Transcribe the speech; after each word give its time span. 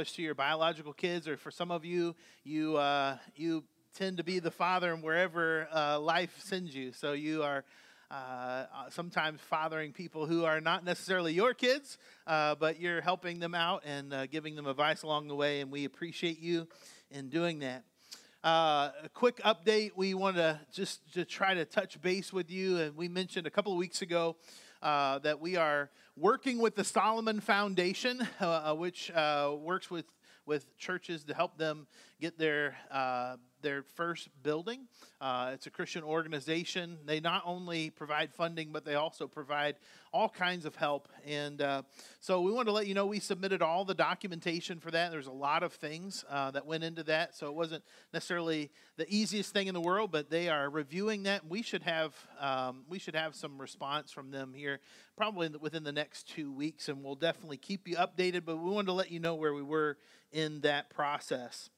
uh, 0.00 0.02
it's 0.02 0.12
to 0.12 0.22
your 0.22 0.34
biological 0.34 0.94
kids 0.94 1.28
or 1.28 1.36
for 1.36 1.50
some 1.50 1.70
of 1.70 1.84
you, 1.84 2.14
you 2.42 2.78
uh, 2.78 3.18
you 3.36 3.62
tend 3.94 4.16
to 4.16 4.24
be 4.24 4.38
the 4.38 4.50
father 4.50 4.96
wherever 4.96 5.68
uh, 5.74 6.00
life 6.00 6.34
sends 6.42 6.74
you. 6.74 6.92
So 6.92 7.12
you 7.12 7.42
are. 7.42 7.64
Uh, 8.10 8.64
sometimes 8.88 9.38
fathering 9.42 9.92
people 9.92 10.26
who 10.26 10.44
are 10.44 10.60
not 10.60 10.84
necessarily 10.84 11.32
your 11.32 11.54
kids, 11.54 11.96
uh, 12.26 12.56
but 12.56 12.80
you're 12.80 13.00
helping 13.00 13.38
them 13.38 13.54
out 13.54 13.84
and 13.86 14.12
uh, 14.12 14.26
giving 14.26 14.56
them 14.56 14.66
advice 14.66 15.04
along 15.04 15.28
the 15.28 15.34
way, 15.36 15.60
and 15.60 15.70
we 15.70 15.84
appreciate 15.84 16.40
you 16.40 16.66
in 17.12 17.28
doing 17.28 17.60
that. 17.60 17.84
Uh, 18.42 18.90
a 19.04 19.08
quick 19.14 19.36
update. 19.44 19.92
We 19.94 20.14
want 20.14 20.34
to 20.38 20.58
just 20.72 21.12
to 21.12 21.24
try 21.24 21.54
to 21.54 21.64
touch 21.64 22.02
base 22.02 22.32
with 22.32 22.50
you, 22.50 22.78
and 22.78 22.96
we 22.96 23.06
mentioned 23.06 23.46
a 23.46 23.50
couple 23.50 23.70
of 23.70 23.78
weeks 23.78 24.02
ago 24.02 24.34
uh, 24.82 25.20
that 25.20 25.40
we 25.40 25.54
are 25.54 25.88
working 26.20 26.58
with 26.58 26.76
the 26.76 26.84
Solomon 26.84 27.40
Foundation, 27.40 28.26
uh, 28.40 28.44
uh 28.46 28.74
which 28.74 29.10
uh, 29.10 29.54
works 29.58 29.90
with 29.90 30.04
with 30.46 30.76
churches 30.78 31.24
to 31.24 31.34
help 31.34 31.56
them 31.56 31.86
get 32.20 32.38
their 32.38 32.76
uh, 32.90 33.36
their 33.62 33.82
first 33.82 34.28
building. 34.42 34.86
Uh, 35.20 35.50
it's 35.54 35.66
a 35.66 35.70
Christian 35.70 36.02
organization. 36.02 36.98
They 37.04 37.20
not 37.20 37.42
only 37.44 37.90
provide 37.90 38.32
funding, 38.32 38.72
but 38.72 38.84
they 38.84 38.94
also 38.94 39.26
provide 39.26 39.76
all 40.12 40.28
kinds 40.28 40.64
of 40.64 40.74
help. 40.76 41.08
And 41.26 41.60
uh, 41.60 41.82
so 42.20 42.40
we 42.40 42.52
want 42.52 42.66
to 42.68 42.72
let 42.72 42.86
you 42.86 42.94
know 42.94 43.06
we 43.06 43.20
submitted 43.20 43.62
all 43.62 43.84
the 43.84 43.94
documentation 43.94 44.80
for 44.80 44.90
that. 44.90 45.10
There's 45.10 45.26
a 45.26 45.32
lot 45.32 45.62
of 45.62 45.72
things 45.72 46.24
uh, 46.28 46.50
that 46.52 46.66
went 46.66 46.84
into 46.84 47.02
that, 47.04 47.36
so 47.36 47.46
it 47.46 47.54
wasn't 47.54 47.84
necessarily 48.12 48.70
the 48.96 49.06
easiest 49.08 49.52
thing 49.52 49.66
in 49.66 49.74
the 49.74 49.80
world, 49.80 50.10
but 50.10 50.30
they 50.30 50.48
are 50.48 50.68
reviewing 50.68 51.24
that. 51.24 51.46
We 51.46 51.62
should 51.62 51.82
have 51.82 52.14
um, 52.40 52.84
we 52.88 52.98
should 52.98 53.14
have 53.14 53.34
some 53.34 53.60
response 53.60 54.10
from 54.10 54.30
them 54.30 54.52
here 54.54 54.80
probably 55.16 55.48
within 55.60 55.84
the 55.84 55.92
next 55.92 56.28
two 56.28 56.50
weeks, 56.50 56.88
and 56.88 57.04
we'll 57.04 57.14
definitely 57.14 57.58
keep 57.58 57.86
you 57.86 57.96
updated. 57.96 58.44
But 58.44 58.56
we 58.56 58.70
wanted 58.70 58.86
to 58.86 58.92
let 58.92 59.10
you 59.10 59.20
know 59.20 59.34
where 59.34 59.52
we 59.52 59.62
were 59.62 59.98
in 60.32 60.60
that 60.62 60.90
process. 60.90 61.70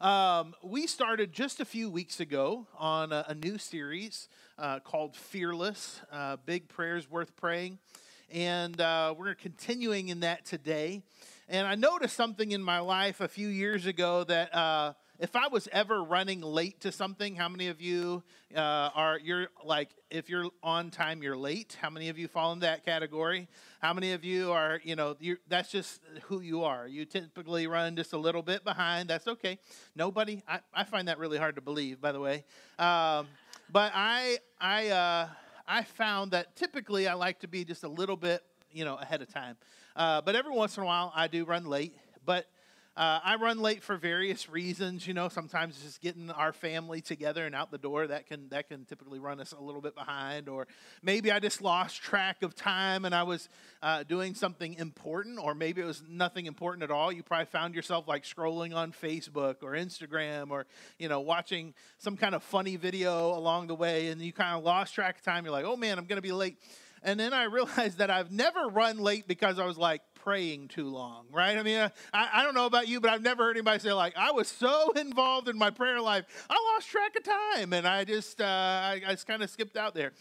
Um, 0.00 0.54
we 0.62 0.86
started 0.86 1.30
just 1.30 1.60
a 1.60 1.66
few 1.66 1.90
weeks 1.90 2.20
ago 2.20 2.66
on 2.78 3.12
a, 3.12 3.26
a 3.28 3.34
new 3.34 3.58
series 3.58 4.30
uh, 4.58 4.80
called 4.80 5.14
Fearless 5.14 6.00
uh, 6.10 6.38
Big 6.46 6.68
Prayers 6.68 7.10
Worth 7.10 7.36
Praying. 7.36 7.78
And 8.32 8.80
uh, 8.80 9.14
we're 9.18 9.34
continuing 9.34 10.08
in 10.08 10.20
that 10.20 10.46
today. 10.46 11.02
And 11.50 11.66
I 11.66 11.74
noticed 11.74 12.16
something 12.16 12.52
in 12.52 12.62
my 12.62 12.78
life 12.78 13.20
a 13.20 13.28
few 13.28 13.48
years 13.48 13.84
ago 13.84 14.24
that 14.24 14.54
uh, 14.54 14.94
if 15.20 15.36
I 15.36 15.48
was 15.48 15.68
ever 15.70 16.02
running 16.02 16.40
late 16.40 16.80
to 16.80 16.90
something, 16.90 17.36
how 17.36 17.48
many 17.48 17.68
of 17.68 17.80
you 17.80 18.22
uh, 18.56 18.88
are 18.94 19.18
you're 19.22 19.48
like 19.62 19.90
if 20.10 20.30
you're 20.30 20.48
on 20.62 20.90
time, 20.90 21.22
you're 21.22 21.36
late? 21.36 21.76
How 21.80 21.90
many 21.90 22.08
of 22.08 22.18
you 22.18 22.26
fall 22.26 22.52
in 22.52 22.60
that 22.60 22.86
category? 22.86 23.46
How 23.80 23.92
many 23.92 24.12
of 24.12 24.24
you 24.24 24.50
are 24.50 24.80
you 24.82 24.96
know 24.96 25.16
that's 25.46 25.70
just 25.70 26.00
who 26.22 26.40
you 26.40 26.64
are? 26.64 26.88
You 26.88 27.04
typically 27.04 27.66
run 27.66 27.96
just 27.96 28.14
a 28.14 28.18
little 28.18 28.42
bit 28.42 28.64
behind. 28.64 29.10
That's 29.10 29.28
okay. 29.28 29.58
Nobody. 29.94 30.42
I, 30.48 30.60
I 30.72 30.84
find 30.84 31.06
that 31.08 31.18
really 31.18 31.38
hard 31.38 31.54
to 31.56 31.60
believe, 31.60 32.00
by 32.00 32.12
the 32.12 32.20
way. 32.20 32.44
Um, 32.78 33.28
but 33.70 33.92
I 33.94 34.38
I 34.58 34.88
uh, 34.88 35.28
I 35.68 35.82
found 35.82 36.30
that 36.30 36.56
typically 36.56 37.06
I 37.06 37.14
like 37.14 37.40
to 37.40 37.48
be 37.48 37.62
just 37.64 37.84
a 37.84 37.88
little 37.88 38.16
bit 38.16 38.42
you 38.72 38.86
know 38.86 38.96
ahead 38.96 39.20
of 39.20 39.28
time. 39.28 39.58
Uh, 39.94 40.22
but 40.22 40.34
every 40.34 40.52
once 40.52 40.78
in 40.78 40.82
a 40.82 40.86
while 40.86 41.12
I 41.14 41.28
do 41.28 41.44
run 41.44 41.66
late. 41.66 41.94
But 42.24 42.46
uh, 42.96 43.20
I 43.22 43.36
run 43.36 43.60
late 43.60 43.82
for 43.82 43.96
various 43.96 44.48
reasons. 44.48 45.06
You 45.06 45.14
know, 45.14 45.28
sometimes 45.28 45.80
just 45.80 46.00
getting 46.00 46.30
our 46.30 46.52
family 46.52 47.00
together 47.00 47.46
and 47.46 47.54
out 47.54 47.70
the 47.70 47.78
door 47.78 48.06
that 48.08 48.26
can 48.26 48.48
that 48.48 48.68
can 48.68 48.84
typically 48.84 49.20
run 49.20 49.40
us 49.40 49.52
a 49.52 49.60
little 49.60 49.80
bit 49.80 49.94
behind. 49.94 50.48
Or 50.48 50.66
maybe 51.02 51.30
I 51.30 51.38
just 51.38 51.62
lost 51.62 52.02
track 52.02 52.42
of 52.42 52.54
time 52.54 53.04
and 53.04 53.14
I 53.14 53.22
was 53.22 53.48
uh, 53.82 54.02
doing 54.02 54.34
something 54.34 54.74
important, 54.74 55.38
or 55.38 55.54
maybe 55.54 55.80
it 55.80 55.86
was 55.86 56.02
nothing 56.08 56.46
important 56.46 56.82
at 56.82 56.90
all. 56.90 57.12
You 57.12 57.22
probably 57.22 57.46
found 57.46 57.74
yourself 57.74 58.08
like 58.08 58.24
scrolling 58.24 58.74
on 58.74 58.92
Facebook 58.92 59.56
or 59.62 59.72
Instagram, 59.72 60.50
or 60.50 60.66
you 60.98 61.08
know, 61.08 61.20
watching 61.20 61.74
some 61.98 62.16
kind 62.16 62.34
of 62.34 62.42
funny 62.42 62.76
video 62.76 63.36
along 63.36 63.68
the 63.68 63.74
way, 63.76 64.08
and 64.08 64.20
you 64.20 64.32
kind 64.32 64.58
of 64.58 64.64
lost 64.64 64.94
track 64.94 65.18
of 65.18 65.22
time. 65.22 65.44
You're 65.44 65.52
like, 65.52 65.64
oh 65.64 65.76
man, 65.76 65.96
I'm 65.96 66.06
going 66.06 66.18
to 66.18 66.22
be 66.22 66.32
late. 66.32 66.58
And 67.02 67.18
then 67.18 67.32
I 67.32 67.44
realized 67.44 67.98
that 67.98 68.10
I've 68.10 68.30
never 68.30 68.66
run 68.68 68.98
late 68.98 69.26
because 69.26 69.58
I 69.58 69.64
was 69.64 69.78
like, 69.78 70.02
praying 70.22 70.68
too 70.68 70.88
long, 70.88 71.26
right? 71.32 71.56
I 71.56 71.62
mean, 71.62 71.90
I, 72.12 72.28
I 72.32 72.42
don't 72.44 72.54
know 72.54 72.66
about 72.66 72.88
you, 72.88 73.00
but 73.00 73.10
I've 73.10 73.22
never 73.22 73.44
heard 73.44 73.56
anybody 73.56 73.78
say, 73.78 73.92
like, 73.92 74.16
I 74.16 74.32
was 74.32 74.48
so 74.48 74.92
involved 74.96 75.48
in 75.48 75.56
my 75.56 75.70
prayer 75.70 76.00
life, 76.00 76.24
I 76.48 76.72
lost 76.74 76.88
track 76.88 77.16
of 77.16 77.24
time, 77.24 77.72
and 77.72 77.86
I 77.86 78.04
just, 78.04 78.40
uh, 78.40 78.44
I, 78.44 79.00
I 79.06 79.10
just 79.12 79.26
kind 79.26 79.42
of 79.42 79.50
skipped 79.50 79.76
out 79.76 79.94
there. 79.94 80.12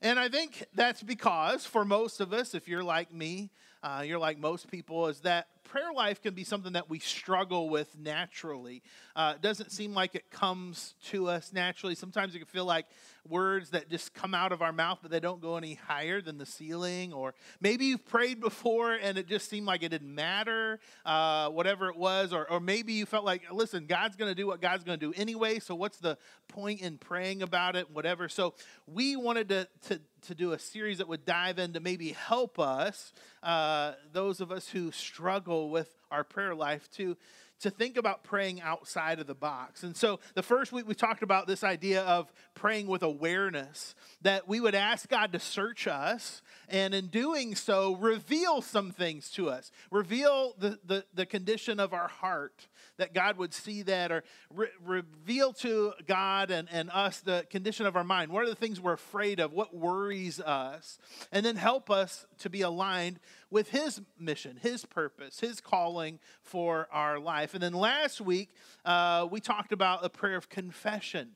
And 0.00 0.18
I 0.18 0.28
think 0.28 0.64
that's 0.74 1.02
because 1.02 1.64
for 1.64 1.84
most 1.84 2.20
of 2.20 2.32
us, 2.32 2.54
if 2.54 2.66
you're 2.66 2.82
like 2.82 3.12
me, 3.12 3.50
uh, 3.82 4.02
you're 4.04 4.18
like 4.18 4.38
most 4.38 4.70
people, 4.70 5.06
is 5.06 5.20
that 5.20 5.48
prayer 5.72 5.90
life 5.94 6.20
can 6.20 6.34
be 6.34 6.44
something 6.44 6.74
that 6.74 6.90
we 6.90 6.98
struggle 6.98 7.70
with 7.70 7.98
naturally. 7.98 8.82
Uh, 9.16 9.32
it 9.36 9.40
doesn't 9.40 9.72
seem 9.72 9.94
like 9.94 10.14
it 10.14 10.30
comes 10.30 10.94
to 11.02 11.28
us 11.28 11.50
naturally. 11.50 11.94
Sometimes 11.94 12.34
it 12.34 12.40
can 12.40 12.46
feel 12.46 12.66
like 12.66 12.84
words 13.26 13.70
that 13.70 13.88
just 13.88 14.12
come 14.12 14.34
out 14.34 14.52
of 14.52 14.60
our 14.60 14.72
mouth, 14.72 14.98
but 15.00 15.10
they 15.10 15.20
don't 15.20 15.40
go 15.40 15.56
any 15.56 15.74
higher 15.74 16.20
than 16.20 16.36
the 16.36 16.44
ceiling. 16.44 17.14
Or 17.14 17.32
maybe 17.58 17.86
you've 17.86 18.04
prayed 18.04 18.38
before 18.38 18.92
and 18.92 19.16
it 19.16 19.26
just 19.28 19.48
seemed 19.48 19.66
like 19.66 19.82
it 19.82 19.88
didn't 19.88 20.14
matter, 20.14 20.78
uh, 21.06 21.48
whatever 21.48 21.88
it 21.88 21.96
was. 21.96 22.34
Or, 22.34 22.50
or 22.50 22.60
maybe 22.60 22.92
you 22.92 23.06
felt 23.06 23.24
like, 23.24 23.50
listen, 23.50 23.86
God's 23.86 24.16
going 24.16 24.30
to 24.30 24.34
do 24.34 24.46
what 24.46 24.60
God's 24.60 24.84
going 24.84 25.00
to 25.00 25.06
do 25.06 25.14
anyway. 25.16 25.58
So 25.58 25.74
what's 25.74 25.96
the 25.96 26.18
point 26.48 26.82
in 26.82 26.98
praying 26.98 27.42
about 27.42 27.76
it, 27.76 27.90
whatever. 27.90 28.28
So 28.28 28.54
we 28.86 29.16
wanted 29.16 29.48
to, 29.48 29.68
to, 29.88 30.00
to 30.22 30.34
do 30.34 30.52
a 30.52 30.58
series 30.58 30.98
that 30.98 31.08
would 31.08 31.24
dive 31.24 31.58
into 31.58 31.80
maybe 31.80 32.10
help 32.10 32.58
us, 32.58 33.12
uh, 33.42 33.92
those 34.12 34.40
of 34.40 34.52
us 34.52 34.68
who 34.68 34.90
struggle 34.92 35.61
with 35.70 35.94
our 36.10 36.24
prayer 36.24 36.54
life, 36.54 36.88
to 36.92 37.16
to 37.62 37.70
think 37.70 37.96
about 37.96 38.24
praying 38.24 38.60
outside 38.60 39.20
of 39.20 39.28
the 39.28 39.36
box. 39.36 39.84
And 39.84 39.96
so 39.96 40.18
the 40.34 40.42
first 40.42 40.72
week 40.72 40.86
we 40.86 40.94
talked 40.94 41.22
about 41.22 41.46
this 41.46 41.62
idea 41.62 42.02
of 42.02 42.32
praying 42.54 42.88
with 42.88 43.04
awareness, 43.04 43.94
that 44.22 44.48
we 44.48 44.58
would 44.58 44.74
ask 44.74 45.08
God 45.08 45.32
to 45.32 45.38
search 45.38 45.86
us 45.86 46.42
and 46.68 46.92
in 46.92 47.06
doing 47.06 47.54
so 47.54 47.94
reveal 47.94 48.62
some 48.62 48.90
things 48.90 49.30
to 49.32 49.48
us, 49.48 49.70
reveal 49.92 50.54
the, 50.58 50.80
the, 50.84 51.04
the 51.14 51.24
condition 51.24 51.78
of 51.78 51.92
our 51.92 52.08
heart, 52.08 52.66
that 52.96 53.14
God 53.14 53.38
would 53.38 53.54
see 53.54 53.82
that, 53.82 54.10
or 54.10 54.24
re- 54.52 54.68
reveal 54.84 55.52
to 55.54 55.92
God 56.06 56.50
and, 56.50 56.68
and 56.72 56.90
us 56.90 57.20
the 57.20 57.46
condition 57.48 57.86
of 57.86 57.94
our 57.94 58.04
mind. 58.04 58.32
What 58.32 58.42
are 58.42 58.48
the 58.48 58.56
things 58.56 58.80
we're 58.80 58.92
afraid 58.92 59.38
of? 59.38 59.52
What 59.52 59.72
worries 59.72 60.40
us? 60.40 60.98
And 61.30 61.46
then 61.46 61.54
help 61.54 61.90
us 61.90 62.26
to 62.38 62.50
be 62.50 62.62
aligned 62.62 63.20
with 63.52 63.68
His 63.68 64.00
mission, 64.18 64.58
His 64.60 64.84
purpose, 64.84 65.38
His 65.38 65.60
calling 65.60 66.18
for 66.42 66.88
our 66.90 67.18
life. 67.20 67.54
And 67.54 67.62
then 67.62 67.74
last 67.74 68.20
week, 68.20 68.50
uh, 68.84 69.28
we 69.30 69.40
talked 69.40 69.72
about 69.72 70.04
a 70.04 70.08
prayer 70.08 70.36
of 70.36 70.48
confession. 70.48 71.30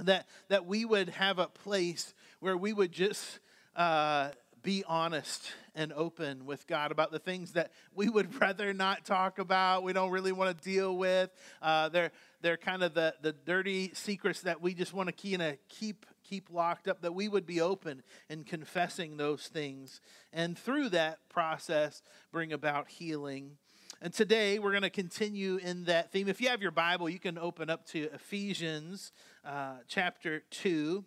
That, 0.00 0.26
that 0.48 0.66
we 0.66 0.84
would 0.84 1.10
have 1.10 1.38
a 1.38 1.46
place 1.46 2.14
where 2.40 2.56
we 2.56 2.72
would 2.72 2.90
just 2.90 3.38
uh, 3.76 4.30
be 4.64 4.82
honest 4.88 5.52
and 5.76 5.92
open 5.92 6.46
with 6.46 6.66
God 6.66 6.90
about 6.90 7.12
the 7.12 7.20
things 7.20 7.52
that 7.52 7.70
we 7.94 8.08
would 8.08 8.40
rather 8.40 8.72
not 8.72 9.04
talk 9.04 9.38
about, 9.38 9.84
we 9.84 9.92
don't 9.92 10.10
really 10.10 10.32
want 10.32 10.56
to 10.56 10.64
deal 10.64 10.96
with. 10.96 11.30
Uh, 11.62 11.90
they're, 11.90 12.10
they're 12.40 12.56
kind 12.56 12.82
of 12.82 12.94
the, 12.94 13.14
the 13.22 13.32
dirty 13.32 13.92
secrets 13.94 14.40
that 14.40 14.60
we 14.60 14.74
just 14.74 14.92
want 14.92 15.08
to 15.08 15.12
keep, 15.12 15.40
keep, 15.68 16.06
keep 16.24 16.50
locked 16.50 16.88
up, 16.88 17.02
that 17.02 17.14
we 17.14 17.28
would 17.28 17.46
be 17.46 17.60
open 17.60 18.02
in 18.28 18.44
confessing 18.44 19.16
those 19.16 19.46
things. 19.46 20.00
And 20.32 20.58
through 20.58 20.88
that 20.90 21.28
process, 21.28 22.02
bring 22.32 22.52
about 22.52 22.88
healing. 22.88 23.58
And 24.02 24.12
today 24.12 24.58
we're 24.58 24.72
going 24.72 24.82
to 24.82 24.90
continue 24.90 25.56
in 25.56 25.84
that 25.84 26.12
theme. 26.12 26.28
If 26.28 26.40
you 26.40 26.48
have 26.48 26.60
your 26.60 26.70
Bible, 26.70 27.08
you 27.08 27.18
can 27.18 27.38
open 27.38 27.70
up 27.70 27.86
to 27.88 28.10
Ephesians 28.12 29.12
uh, 29.44 29.76
chapter 29.86 30.42
2. 30.50 31.04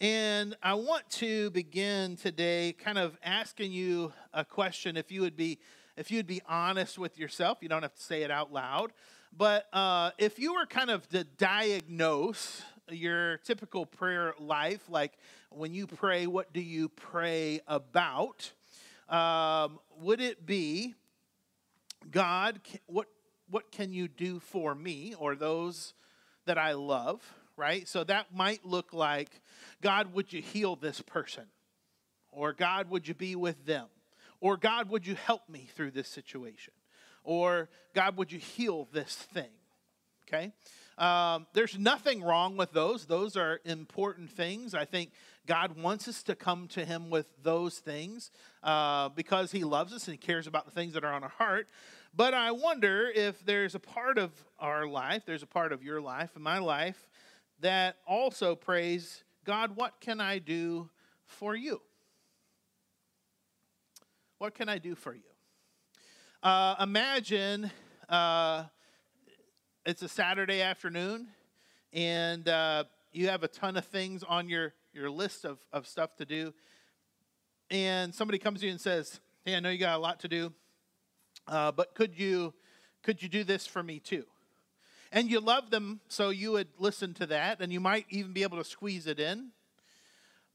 And 0.00 0.56
I 0.62 0.74
want 0.74 1.08
to 1.10 1.50
begin 1.50 2.16
today 2.16 2.72
kind 2.72 2.98
of 2.98 3.16
asking 3.22 3.72
you 3.72 4.12
a 4.32 4.44
question 4.44 4.96
if 4.96 5.12
you 5.12 5.20
would 5.20 5.36
be 5.36 5.58
if 5.96 6.10
you 6.10 6.18
would 6.18 6.26
be 6.26 6.42
honest 6.48 6.98
with 6.98 7.18
yourself. 7.18 7.58
You 7.60 7.68
don't 7.68 7.82
have 7.82 7.94
to 7.94 8.02
say 8.02 8.22
it 8.22 8.30
out 8.30 8.52
loud. 8.52 8.92
But 9.36 9.66
uh, 9.72 10.10
if 10.18 10.38
you 10.38 10.54
were 10.54 10.66
kind 10.66 10.90
of 10.90 11.08
to 11.10 11.24
diagnose 11.24 12.62
your 12.90 13.38
typical 13.38 13.86
prayer 13.86 14.34
life, 14.38 14.88
like 14.88 15.12
when 15.50 15.74
you 15.74 15.86
pray, 15.86 16.26
what 16.26 16.52
do 16.52 16.60
you 16.60 16.88
pray 16.88 17.60
about? 17.66 18.52
Um, 19.08 19.78
would 20.00 20.20
it 20.20 20.46
be, 20.46 20.94
God, 22.10 22.60
what, 22.86 23.08
what 23.50 23.70
can 23.70 23.92
you 23.92 24.08
do 24.08 24.40
for 24.40 24.74
me 24.74 25.14
or 25.18 25.36
those 25.36 25.94
that 26.46 26.58
I 26.58 26.72
love? 26.72 27.22
Right? 27.56 27.86
So 27.86 28.02
that 28.04 28.34
might 28.34 28.64
look 28.64 28.92
like 28.92 29.30
God, 29.82 30.14
would 30.14 30.32
you 30.32 30.40
heal 30.40 30.74
this 30.74 31.00
person? 31.00 31.44
Or 32.30 32.52
God, 32.52 32.88
would 32.88 33.06
you 33.06 33.14
be 33.14 33.36
with 33.36 33.66
them? 33.66 33.88
Or 34.40 34.56
God, 34.56 34.88
would 34.88 35.06
you 35.06 35.14
help 35.14 35.48
me 35.48 35.68
through 35.76 35.90
this 35.92 36.08
situation? 36.08 36.72
Or 37.22 37.68
God, 37.94 38.16
would 38.16 38.32
you 38.32 38.38
heal 38.38 38.88
this 38.92 39.14
thing? 39.14 39.50
Okay? 40.26 40.52
Um, 40.98 41.46
there's 41.52 41.78
nothing 41.78 42.22
wrong 42.22 42.56
with 42.56 42.72
those. 42.72 43.06
Those 43.06 43.36
are 43.36 43.60
important 43.64 44.30
things. 44.30 44.74
I 44.74 44.84
think 44.84 45.10
God 45.46 45.80
wants 45.80 46.06
us 46.08 46.22
to 46.24 46.34
come 46.34 46.68
to 46.68 46.84
Him 46.84 47.10
with 47.10 47.26
those 47.42 47.78
things 47.78 48.30
uh, 48.62 49.08
because 49.10 49.52
He 49.52 49.64
loves 49.64 49.92
us 49.92 50.06
and 50.06 50.14
He 50.14 50.18
cares 50.18 50.46
about 50.46 50.66
the 50.66 50.70
things 50.70 50.94
that 50.94 51.04
are 51.04 51.12
on 51.12 51.22
our 51.22 51.28
heart. 51.28 51.68
But 52.14 52.34
I 52.34 52.52
wonder 52.52 53.10
if 53.14 53.44
there's 53.44 53.74
a 53.74 53.80
part 53.80 54.18
of 54.18 54.30
our 54.58 54.86
life, 54.86 55.24
there's 55.24 55.42
a 55.42 55.46
part 55.46 55.72
of 55.72 55.82
your 55.82 56.00
life 56.00 56.30
and 56.34 56.44
my 56.44 56.58
life 56.58 57.08
that 57.60 57.96
also 58.06 58.54
prays, 58.54 59.24
God, 59.44 59.76
what 59.76 60.00
can 60.00 60.20
I 60.20 60.38
do 60.38 60.90
for 61.24 61.56
you? 61.56 61.80
What 64.38 64.54
can 64.54 64.68
I 64.68 64.78
do 64.78 64.94
for 64.94 65.14
you? 65.14 65.22
Uh, 66.42 66.74
imagine 66.80 67.70
uh, 68.08 68.64
it's 69.84 70.02
a 70.02 70.08
Saturday 70.08 70.62
afternoon 70.62 71.26
and 71.92 72.48
uh, 72.48 72.84
you 73.12 73.28
have 73.28 73.42
a 73.42 73.48
ton 73.48 73.76
of 73.76 73.84
things 73.84 74.22
on 74.22 74.48
your, 74.48 74.74
your 74.92 75.10
list 75.10 75.44
of, 75.44 75.58
of 75.72 75.88
stuff 75.88 76.14
to 76.16 76.24
do. 76.24 76.54
And 77.68 78.14
somebody 78.14 78.38
comes 78.38 78.60
to 78.60 78.66
you 78.66 78.72
and 78.72 78.80
says, 78.80 79.18
Hey, 79.44 79.56
I 79.56 79.60
know 79.60 79.70
you 79.70 79.78
got 79.78 79.96
a 79.96 79.98
lot 79.98 80.20
to 80.20 80.28
do, 80.28 80.52
uh, 81.48 81.72
but 81.72 81.94
could 81.94 82.16
you, 82.16 82.54
could 83.02 83.24
you 83.24 83.28
do 83.28 83.42
this 83.42 83.66
for 83.66 83.82
me 83.82 83.98
too? 83.98 84.24
And 85.10 85.28
you 85.28 85.40
love 85.40 85.70
them, 85.70 86.00
so 86.06 86.30
you 86.30 86.52
would 86.52 86.68
listen 86.78 87.12
to 87.14 87.26
that, 87.26 87.60
and 87.60 87.72
you 87.72 87.80
might 87.80 88.06
even 88.08 88.32
be 88.32 88.44
able 88.44 88.58
to 88.58 88.64
squeeze 88.64 89.08
it 89.08 89.18
in. 89.18 89.48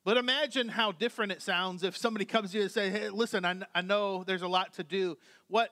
But 0.06 0.16
imagine 0.16 0.70
how 0.70 0.94
different 0.94 1.34
it 1.34 1.42
sounds 1.42 1.84
if 1.84 1.98
somebody 1.98 2.24
comes 2.24 2.52
to 2.52 2.58
you 2.58 2.64
and 2.64 2.72
say, 2.72 2.90
"Hey, 2.90 3.10
listen, 3.10 3.44
I, 3.44 3.58
I 3.76 3.82
know 3.82 4.24
there's 4.24 4.42
a 4.42 4.48
lot 4.48 4.74
to 4.76 4.84
do. 4.84 5.18
What, 5.50 5.70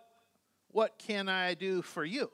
what 0.72 1.00
can 1.00 1.30
I 1.30 1.54
do 1.54 1.82
for 1.82 2.04
you?" 2.04 2.30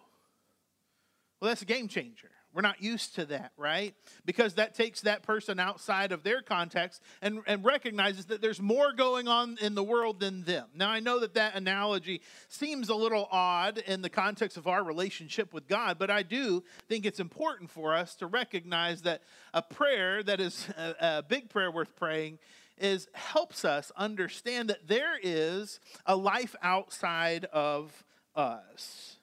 Well, 1.41 1.49
that's 1.49 1.63
a 1.63 1.65
game 1.65 1.87
changer. 1.87 2.29
We're 2.53 2.61
not 2.61 2.83
used 2.83 3.15
to 3.15 3.25
that, 3.27 3.51
right? 3.55 3.95
Because 4.25 4.55
that 4.55 4.75
takes 4.75 5.01
that 5.01 5.23
person 5.23 5.59
outside 5.59 6.11
of 6.11 6.21
their 6.21 6.41
context 6.41 7.01
and, 7.21 7.39
and 7.47 7.63
recognizes 7.63 8.25
that 8.25 8.41
there's 8.41 8.61
more 8.61 8.91
going 8.91 9.27
on 9.27 9.57
in 9.61 9.73
the 9.73 9.83
world 9.83 10.19
than 10.19 10.43
them. 10.43 10.67
Now, 10.75 10.89
I 10.89 10.99
know 10.99 11.19
that 11.19 11.33
that 11.35 11.55
analogy 11.55 12.21
seems 12.49 12.89
a 12.89 12.95
little 12.95 13.27
odd 13.31 13.77
in 13.77 14.01
the 14.01 14.09
context 14.09 14.57
of 14.57 14.67
our 14.67 14.83
relationship 14.83 15.53
with 15.53 15.67
God, 15.67 15.97
but 15.97 16.11
I 16.11 16.23
do 16.23 16.63
think 16.89 17.05
it's 17.05 17.21
important 17.21 17.69
for 17.69 17.95
us 17.95 18.15
to 18.15 18.27
recognize 18.27 19.03
that 19.03 19.21
a 19.53 19.61
prayer 19.61 20.21
that 20.21 20.41
is 20.41 20.67
a, 20.77 20.95
a 20.99 21.23
big 21.23 21.49
prayer 21.49 21.71
worth 21.71 21.95
praying 21.95 22.37
is 22.77 23.07
helps 23.13 23.63
us 23.63 23.91
understand 23.95 24.69
that 24.69 24.87
there 24.87 25.17
is 25.21 25.79
a 26.05 26.15
life 26.15 26.55
outside 26.61 27.45
of 27.45 28.03
us. 28.35 29.17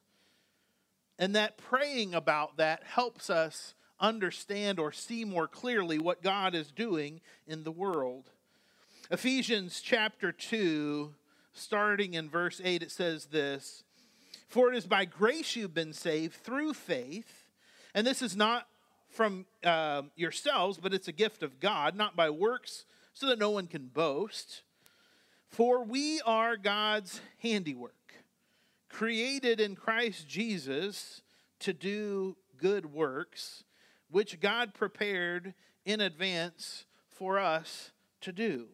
And 1.19 1.35
that 1.35 1.59
praying 1.59 2.15
about 2.15 2.57
that 2.59 2.83
helps 2.85 3.29
us 3.29 3.75
understand 4.01 4.79
or 4.79 4.93
see 4.93 5.25
more 5.25 5.49
clearly 5.49 5.99
what 5.99 6.23
God 6.23 6.55
is 6.55 6.71
doing 6.71 7.21
in 7.47 7.65
the 7.65 7.73
world. 7.73 8.31
Ephesians 9.11 9.81
chapter 9.81 10.31
2, 10.31 11.13
starting 11.53 12.15
in 12.15 12.31
verse 12.31 12.61
8, 12.63 12.83
it 12.83 12.91
says 12.93 13.27
this 13.27 13.83
For 14.49 14.73
it 14.73 14.77
is 14.77 14.87
by 14.87 15.05
grace 15.05 15.57
you've 15.57 15.75
been 15.75 15.93
saved 15.93 16.35
through 16.35 16.75
faith, 16.75 17.49
and 17.95 18.07
this 18.07 18.23
is 18.23 18.37
not 18.37 18.69
from 19.11 19.47
uh, 19.65 20.03
yourselves, 20.15 20.79
but 20.81 20.95
it's 20.95 21.09
a 21.09 21.13
gift 21.13 21.43
of 21.43 21.59
God, 21.59 21.97
not 21.97 22.15
by 22.15 22.31
works, 22.31 22.85
so 23.15 23.27
that 23.27 23.39
no 23.39 23.51
one 23.51 23.67
can 23.67 23.87
boast. 23.87 24.63
For 25.49 25.83
we 25.83 26.21
are 26.21 26.57
God's 26.57 27.21
handiwork 27.43 27.95
created 28.89 29.61
in 29.61 29.77
Christ 29.77 30.29
Jesus 30.29 31.23
to 31.61 31.73
do 31.73 32.37
good 32.57 32.87
works, 32.87 33.65
which 34.11 34.41
God 34.41 34.75
prepared 34.75 35.55
in 35.85 36.01
advance 36.01 36.85
for 37.09 37.39
us 37.39 37.93
to 38.23 38.33
do. 38.33 38.69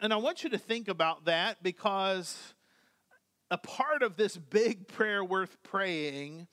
And 0.00 0.12
I 0.12 0.16
want 0.16 0.42
you 0.42 0.50
to 0.50 0.58
think 0.58 0.88
about 0.88 1.26
that 1.26 1.62
because 1.62 2.54
a 3.50 3.58
part 3.58 4.02
of 4.02 4.16
this 4.16 4.36
big 4.36 4.88
prayer 4.88 5.24
worth 5.24 5.62
praying 5.62 6.48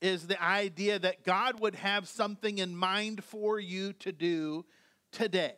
is 0.00 0.26
the 0.26 0.42
idea 0.42 0.98
that 0.98 1.24
God 1.24 1.60
would 1.60 1.74
have 1.76 2.08
something 2.08 2.58
in 2.58 2.76
mind 2.76 3.24
for 3.24 3.58
you 3.58 3.92
to 3.94 4.12
do 4.12 4.64
today. 5.10 5.54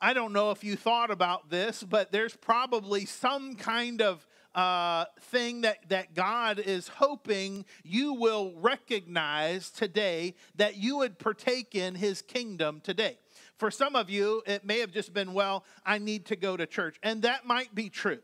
I 0.00 0.12
don't 0.12 0.32
know 0.32 0.50
if 0.50 0.62
you 0.62 0.76
thought 0.76 1.10
about 1.10 1.48
this, 1.48 1.82
but 1.82 2.12
there's 2.12 2.36
probably 2.36 3.06
some 3.06 3.54
kind 3.54 4.02
of 4.02 4.26
uh, 4.54 5.06
thing 5.20 5.62
that, 5.62 5.88
that 5.88 6.14
God 6.14 6.58
is 6.58 6.88
hoping 6.88 7.64
you 7.82 8.12
will 8.12 8.52
recognize 8.56 9.70
today 9.70 10.34
that 10.56 10.76
you 10.76 10.98
would 10.98 11.18
partake 11.18 11.74
in 11.74 11.94
his 11.94 12.20
kingdom 12.20 12.80
today. 12.82 13.18
For 13.56 13.70
some 13.70 13.96
of 13.96 14.10
you, 14.10 14.42
it 14.46 14.66
may 14.66 14.80
have 14.80 14.92
just 14.92 15.14
been, 15.14 15.32
well, 15.32 15.64
I 15.84 15.98
need 15.98 16.26
to 16.26 16.36
go 16.36 16.58
to 16.58 16.66
church. 16.66 16.96
And 17.02 17.22
that 17.22 17.46
might 17.46 17.74
be 17.74 17.88
true. 17.88 18.18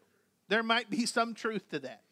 There 0.49 0.63
might 0.63 0.91
be 0.91 1.07
some 1.07 1.33
truth 1.33 1.71
to 1.71 1.79
that. 1.81 2.03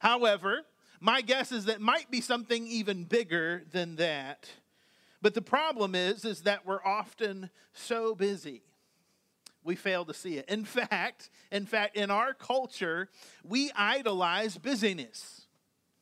However, 0.00 0.62
my 1.00 1.20
guess 1.20 1.52
is 1.52 1.66
that 1.66 1.80
might 1.80 2.10
be 2.10 2.20
something 2.20 2.66
even 2.66 3.04
bigger 3.04 3.62
than 3.70 3.96
that. 3.96 4.48
But 5.22 5.34
the 5.34 5.42
problem 5.42 5.94
is, 5.94 6.24
is 6.24 6.42
that 6.42 6.66
we're 6.66 6.84
often 6.84 7.50
so 7.72 8.14
busy 8.14 8.62
we 9.66 9.74
fail 9.74 10.04
to 10.04 10.14
see 10.14 10.38
it. 10.38 10.48
In 10.48 10.64
fact, 10.64 11.30
in 11.50 11.66
fact, 11.66 11.96
in 11.96 12.10
our 12.10 12.32
culture, 12.32 13.08
we 13.44 13.70
idolize 13.76 14.56
busyness, 14.56 15.46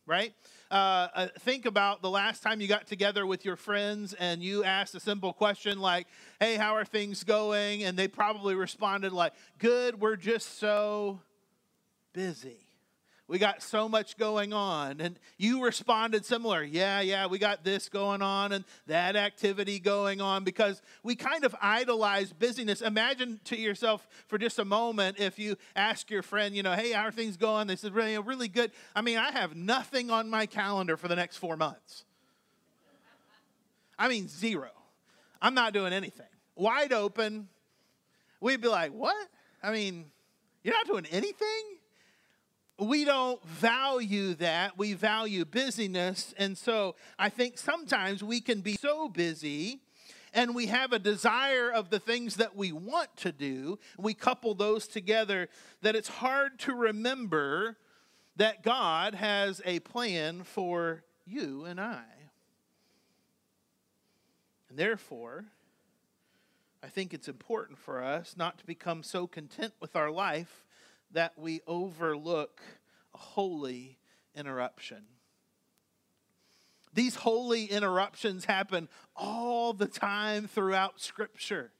right? 0.07 0.35
Uh, 0.71 1.09
uh, 1.15 1.29
think 1.41 1.67
about 1.67 2.03
the 2.03 2.11
last 2.11 2.43
time 2.43 2.61
you 2.61 2.69
got 2.69 2.87
together 2.87 3.27
with 3.27 3.45
your 3.45 3.57
friends 3.57 4.15
and 4.15 4.43
you 4.43 4.65
asked 4.65 4.95
a 4.95 5.01
simple 5.01 5.33
question 5.33 5.81
like, 5.81 6.07
"Hey, 6.41 6.57
how 6.57 6.75
are 6.75 6.85
things 6.85 7.25
going?" 7.25 7.85
And 7.85 7.99
they 7.99 8.09
probably 8.09 8.55
responded 8.55 9.13
like, 9.13 9.33
"Good. 9.59 10.01
We're 10.01 10.17
just 10.17 10.59
so 10.59 11.21
busy." 12.13 12.64
We 13.27 13.39
got 13.39 13.63
so 13.63 13.89
much 13.89 14.19
going 14.19 14.53
on. 14.53 15.01
And 15.01 15.19
you 15.39 15.65
responded 15.65 16.27
similar. 16.27 16.63
Yeah, 16.63 17.01
yeah, 17.01 17.27
we 17.27 17.39
got 17.39 17.65
this 17.65 17.89
going 17.89 18.21
on 18.21 18.53
and 18.53 18.65
that 18.87 19.17
activity 19.17 19.79
going 19.79 20.21
on 20.21 20.45
because 20.45 20.83
we 21.03 21.15
kind 21.15 21.45
of 21.45 21.55
idolize 21.63 22.35
busyness. 22.35 22.83
Imagine 22.83 23.41
to 23.45 23.57
yourself 23.57 24.07
for 24.27 24.37
just 24.37 24.59
a 24.59 24.65
moment 24.65 25.19
if 25.19 25.39
you 25.39 25.57
ask 25.75 26.11
your 26.11 26.23
friend, 26.23 26.55
you 26.55 26.63
know, 26.63 26.73
hey, 26.73 26.93
how 26.93 27.05
are 27.05 27.13
things 27.13 27.39
going? 27.39 27.67
They 27.67 27.77
said, 27.77 27.95
really, 27.95 28.19
really 28.19 28.49
good. 28.49 28.73
I 28.95 29.01
mean, 29.01 29.17
I 29.17 29.31
have 29.31 29.57
nothing 29.57 30.11
on 30.11 30.29
my 30.29 30.45
calendar 30.45 30.99
for 30.99 31.09
the 31.09 31.17
next 31.17 31.39
four 31.39 31.57
months. 31.57 32.05
I 33.99 34.09
mean, 34.09 34.29
zero. 34.29 34.71
I'm 35.41 35.55
not 35.55 35.73
doing 35.73 35.95
anything. 35.95 36.27
Wide 36.57 36.93
open. 36.93 37.49
We'd 38.41 38.61
be 38.61 38.69
like, 38.69 38.93
what? 38.93 39.17
I 39.63 39.73
mean, 39.73 40.07
you're 40.63 40.75
not 40.75 40.87
doing 40.87 41.07
anything? 41.07 41.74
We 42.79 43.05
don't 43.05 43.45
value 43.45 44.35
that. 44.35 44.77
We 44.77 44.95
value 44.95 45.45
busyness. 45.45 46.35
And 46.37 46.59
so 46.59 46.97
I 47.19 47.29
think 47.29 47.59
sometimes 47.59 48.23
we 48.23 48.41
can 48.41 48.61
be 48.61 48.77
so 48.77 49.09
busy 49.09 49.81
and 50.33 50.55
we 50.55 50.67
have 50.67 50.93
a 50.93 50.99
desire 50.99 51.71
of 51.71 51.91
the 51.91 52.01
things 52.01 52.37
that 52.37 52.57
we 52.57 52.73
want 52.73 53.17
to 53.19 53.31
do. 53.31 53.79
We 53.97 54.15
couple 54.15 54.55
those 54.55 54.89
together 54.89 55.49
that 55.83 55.95
it's 55.95 56.09
hard 56.09 56.59
to 56.61 56.75
remember 56.75 57.77
that 58.37 58.65
God 58.65 59.15
has 59.15 59.63
a 59.65 59.79
plan 59.79 60.43
for 60.43 61.05
you 61.25 61.65
and 61.65 61.81
I. 61.81 62.03
And 64.69 64.77
therefore, 64.77 65.45
I 66.83 66.89
think 66.89 67.15
it's 67.15 67.29
important 67.29 67.79
for 67.79 68.03
us 68.03 68.35
not 68.37 68.59
to 68.59 68.67
become 68.67 69.05
so 69.05 69.29
content 69.29 69.73
with 69.81 69.95
our 69.95 70.11
life 70.11 70.64
that 71.15 71.33
we 71.39 71.61
overlook 71.67 72.61
a 73.15 73.19
holy 73.19 73.99
interruption. 74.37 75.05
These 76.93 77.17
holy 77.17 77.65
interruptions 77.65 78.45
happen 78.45 78.89
all 79.17 79.73
the 79.73 79.87
time 79.87 80.47
throughout 80.47 81.01
Scripture. 81.01 81.73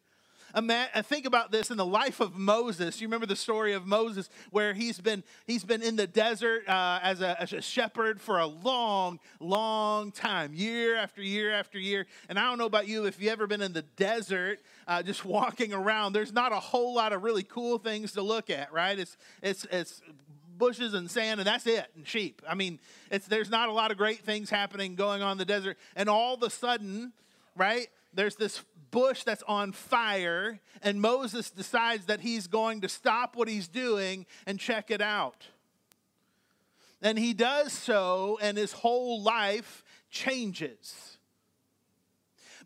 Uh, 0.55 1.03
think 1.03 1.27
about 1.27 1.51
this 1.51 1.71
in 1.71 1.77
the 1.77 1.85
life 1.85 2.21
of 2.21 2.37
Moses. 2.37 3.01
You 3.01 3.09
remember 3.09 3.27
the 3.27 3.35
story 3.35 3.73
of 3.73 3.87
Moses 3.87 4.31
where 4.51 4.73
he's 4.73 5.01
been 5.01 5.25
he's 5.47 5.65
been 5.65 5.83
in 5.83 5.97
the 5.97 6.07
desert 6.07 6.69
uh, 6.69 7.01
as, 7.03 7.21
a, 7.21 7.41
as, 7.43 7.53
a, 7.53 7.61
shepherd 7.61 8.21
for 8.21 8.39
a 8.39 8.47
long, 8.47 9.19
long 9.41 10.13
time, 10.13 10.55
year 10.55 10.95
after 10.97 11.23
year 11.23 11.53
after 11.53 11.79
year. 11.79 12.07
And 12.29 12.39
I 12.39 12.45
don't 12.45 12.59
know 12.59 12.67
about 12.67 12.87
you 12.87 13.07
if 13.07 13.21
you've 13.21 13.33
ever 13.33 13.49
been 13.49 13.63
in 13.63 13.73
the 13.73 13.83
desert, 13.83 14.61
uh, 14.87 15.03
just 15.03 15.25
walking 15.25 15.73
around. 15.73 16.13
There's 16.13 16.33
not 16.33 16.53
a 16.53 16.61
whole 16.61 16.95
lot 16.95 17.13
of 17.13 17.25
really 17.25 17.43
cool 17.43 17.79
things 17.79 18.13
to 18.13 18.23
look 18.23 18.49
at, 18.49 18.73
right? 18.73 18.97
It's 18.97 19.17
it's 19.43 19.67
it's 19.73 20.03
bushes 20.57 20.95
and 20.95 21.11
sand 21.11 21.41
and 21.41 21.47
that's 21.49 21.67
it 21.67 21.85
and 21.97 22.07
sheep 22.07 22.41
i 22.49 22.55
mean 22.55 22.79
it's 23.11 23.27
there's 23.27 23.51
not 23.51 23.69
a 23.69 23.73
lot 23.73 23.91
of 23.91 23.97
great 23.97 24.21
things 24.21 24.49
happening 24.51 24.95
going 24.95 25.21
on 25.21 25.33
in 25.33 25.39
the 25.39 25.45
desert 25.45 25.77
and 25.97 26.09
all 26.09 26.35
of 26.35 26.43
a 26.45 26.49
sudden 26.49 27.13
right 27.57 27.89
there's 28.15 28.37
this 28.37 28.63
bush 28.95 29.25
that's 29.25 29.43
on 29.49 29.73
fire, 29.73 30.61
and 30.81 31.01
Moses 31.01 31.51
decides 31.51 32.07
that 32.07 32.21
he's 32.21 32.47
going 32.47 32.83
to 32.83 32.89
stop 32.89 33.35
what 33.35 33.49
he's 33.49 33.67
doing 33.67 34.25
and 34.47 34.61
check 34.61 34.89
it 34.89 35.01
out. 35.01 35.49
And 37.03 37.19
he 37.19 37.35
does 37.35 37.73
so, 37.73 38.39
and 38.41 38.57
his 38.57 38.71
whole 38.71 39.21
life 39.21 39.83
changes. 40.13 41.19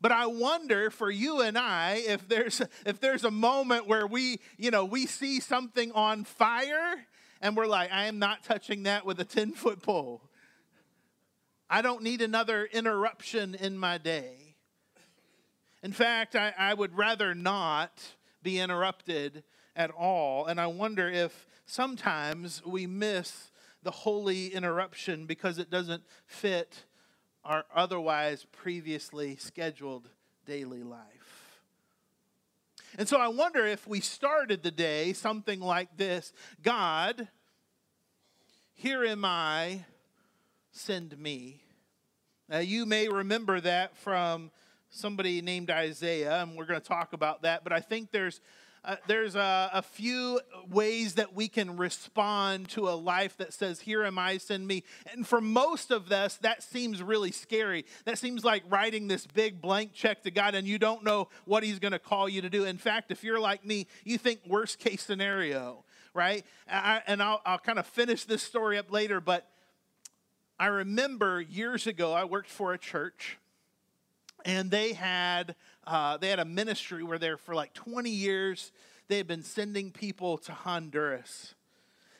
But 0.02 0.12
I 0.12 0.26
wonder 0.26 0.90
for 0.90 1.10
you 1.10 1.40
and 1.40 1.56
I 1.56 2.02
if 2.06 2.28
there's 2.28 2.60
if 2.84 3.00
there's 3.00 3.24
a 3.24 3.30
moment 3.30 3.88
where 3.88 4.06
we, 4.06 4.38
you 4.58 4.70
know, 4.70 4.84
we 4.84 5.06
see 5.06 5.40
something 5.40 5.90
on 5.92 6.24
fire 6.24 7.06
and 7.40 7.56
we're 7.56 7.66
like, 7.66 7.90
I 7.90 8.04
am 8.04 8.18
not 8.18 8.44
touching 8.44 8.82
that 8.82 9.06
with 9.06 9.18
a 9.18 9.24
10 9.24 9.52
foot 9.52 9.82
pole. 9.82 10.20
I 11.70 11.80
don't 11.80 12.02
need 12.02 12.20
another 12.20 12.68
interruption 12.70 13.54
in 13.54 13.78
my 13.78 13.96
day. 13.98 14.47
In 15.82 15.92
fact, 15.92 16.34
I, 16.34 16.52
I 16.58 16.74
would 16.74 16.96
rather 16.96 17.34
not 17.34 18.02
be 18.42 18.58
interrupted 18.58 19.44
at 19.76 19.90
all. 19.90 20.46
And 20.46 20.60
I 20.60 20.66
wonder 20.66 21.08
if 21.08 21.46
sometimes 21.66 22.64
we 22.64 22.86
miss 22.86 23.50
the 23.82 23.90
holy 23.90 24.48
interruption 24.48 25.26
because 25.26 25.58
it 25.58 25.70
doesn't 25.70 26.02
fit 26.26 26.84
our 27.44 27.64
otherwise 27.74 28.44
previously 28.50 29.36
scheduled 29.36 30.08
daily 30.44 30.82
life. 30.82 31.60
And 32.98 33.08
so 33.08 33.18
I 33.18 33.28
wonder 33.28 33.64
if 33.64 33.86
we 33.86 34.00
started 34.00 34.62
the 34.62 34.70
day 34.70 35.12
something 35.12 35.60
like 35.60 35.96
this 35.96 36.32
God, 36.62 37.28
here 38.74 39.04
am 39.04 39.24
I, 39.24 39.84
send 40.72 41.16
me. 41.18 41.62
Now, 42.48 42.58
you 42.58 42.86
may 42.86 43.08
remember 43.08 43.60
that 43.60 43.96
from 43.96 44.50
somebody 44.90 45.42
named 45.42 45.70
Isaiah, 45.70 46.42
and 46.42 46.56
we're 46.56 46.66
going 46.66 46.80
to 46.80 46.86
talk 46.86 47.12
about 47.12 47.42
that, 47.42 47.64
but 47.64 47.72
I 47.72 47.80
think 47.80 48.10
there's 48.10 48.40
uh, 48.84 48.96
there's 49.06 49.34
a, 49.34 49.70
a, 49.72 49.82
few 49.82 50.40
ways 50.70 51.14
that 51.14 51.34
we 51.34 51.48
can 51.48 51.76
respond 51.76 52.68
to 52.68 52.88
a 52.88 52.92
life 52.92 53.36
that 53.36 53.52
says, 53.52 53.80
Here 53.80 54.04
am 54.04 54.18
I, 54.18 54.38
send 54.38 54.66
me. 54.66 54.84
And 55.12 55.26
for 55.26 55.40
most 55.40 55.90
of 55.90 56.12
us, 56.12 56.36
that 56.38 56.62
seems 56.62 57.02
really 57.02 57.32
scary. 57.32 57.84
That 58.04 58.18
seems 58.18 58.44
like 58.44 58.62
writing 58.68 59.08
this 59.08 59.26
big 59.26 59.60
blank 59.60 59.92
check 59.92 60.22
to 60.22 60.30
God 60.30 60.54
and 60.54 60.66
you 60.66 60.78
don't 60.78 61.02
know 61.02 61.28
what 61.44 61.64
He's 61.64 61.80
going 61.80 61.92
to 61.92 61.98
call 61.98 62.28
you 62.28 62.40
to 62.40 62.48
do. 62.48 62.64
In 62.64 62.78
fact, 62.78 63.10
if 63.10 63.24
you're 63.24 63.40
like 63.40 63.64
me, 63.64 63.88
you 64.04 64.16
think 64.16 64.40
worst 64.46 64.78
case 64.78 65.02
scenario, 65.02 65.84
right? 66.14 66.46
I, 66.70 67.02
and 67.06 67.20
I'll, 67.20 67.42
I'll 67.44 67.58
kind 67.58 67.80
of 67.80 67.86
finish 67.86 68.24
this 68.24 68.42
story 68.42 68.78
up 68.78 68.92
later, 68.92 69.20
but 69.20 69.50
I 70.58 70.66
remember 70.66 71.40
years 71.40 71.86
ago, 71.86 72.12
I 72.12 72.24
worked 72.24 72.48
for 72.48 72.72
a 72.72 72.78
church 72.78 73.38
and 74.44 74.70
they 74.70 74.92
had 74.92 75.54
uh, 75.86 76.16
they 76.16 76.28
had 76.28 76.38
a 76.38 76.44
ministry 76.44 77.02
where 77.02 77.18
they're 77.18 77.36
for 77.36 77.54
like 77.54 77.72
20 77.74 78.10
years 78.10 78.72
they 79.08 79.16
had 79.16 79.26
been 79.26 79.42
sending 79.42 79.90
people 79.90 80.36
to 80.38 80.52
honduras. 80.52 81.54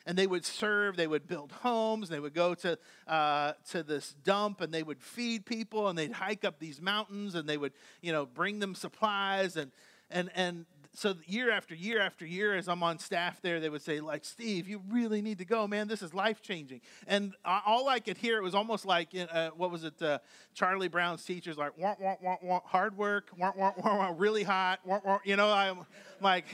And 0.05 0.17
they 0.17 0.25
would 0.25 0.43
serve 0.43 0.97
they 0.97 1.05
would 1.05 1.27
build 1.27 1.51
homes 1.51 2.09
they 2.09 2.19
would 2.19 2.33
go 2.33 2.55
to 2.55 2.79
uh, 3.07 3.53
to 3.69 3.83
this 3.83 4.15
dump 4.23 4.59
and 4.61 4.73
they 4.73 4.81
would 4.81 5.01
feed 5.01 5.45
people 5.45 5.87
and 5.87 5.97
they'd 5.97 6.13
hike 6.13 6.43
up 6.43 6.57
these 6.57 6.81
mountains 6.81 7.35
and 7.35 7.47
they 7.47 7.57
would 7.57 7.73
you 8.01 8.11
know 8.11 8.25
bring 8.25 8.57
them 8.59 8.73
supplies 8.73 9.55
and 9.55 9.71
and 10.09 10.31
and 10.33 10.65
so 10.93 11.15
year 11.25 11.51
after 11.51 11.75
year 11.75 12.01
after 12.01 12.25
year, 12.25 12.55
as 12.55 12.67
I'm 12.67 12.81
on 12.83 12.97
staff 12.99 13.41
there, 13.41 13.59
they 13.59 13.69
would 13.69 13.81
say, 13.81 13.99
like, 13.99 14.25
Steve, 14.25 14.67
you 14.67 14.81
really 14.89 15.21
need 15.21 15.37
to 15.37 15.45
go, 15.45 15.67
man. 15.67 15.87
This 15.87 16.01
is 16.01 16.13
life 16.13 16.41
changing. 16.41 16.81
And 17.07 17.33
all 17.45 17.87
I 17.87 17.99
could 17.99 18.17
hear, 18.17 18.37
it 18.37 18.43
was 18.43 18.55
almost 18.55 18.85
like, 18.85 19.09
uh, 19.15 19.49
what 19.55 19.71
was 19.71 19.83
it, 19.83 20.01
uh, 20.01 20.19
Charlie 20.53 20.87
Brown's 20.87 21.23
teachers, 21.23 21.57
like, 21.57 21.77
want, 21.77 22.01
want, 22.01 22.21
want, 22.21 22.43
want, 22.43 22.63
hard 22.65 22.97
work, 22.97 23.29
want, 23.37 23.55
want, 23.55 23.77
want, 23.77 24.19
really 24.19 24.43
hot, 24.43 24.79
want, 24.83 25.05
want, 25.05 25.21
you 25.25 25.35
know, 25.35 25.51
I'm 25.51 25.85
like, 26.21 26.45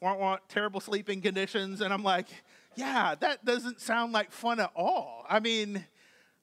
want, 0.00 0.18
want, 0.18 0.40
terrible 0.48 0.80
sleeping 0.80 1.20
conditions. 1.20 1.80
And 1.80 1.92
I'm 1.92 2.02
like, 2.02 2.28
yeah, 2.76 3.14
that 3.20 3.44
doesn't 3.44 3.80
sound 3.80 4.12
like 4.12 4.32
fun 4.32 4.60
at 4.60 4.70
all. 4.74 5.24
I 5.28 5.40
mean, 5.40 5.84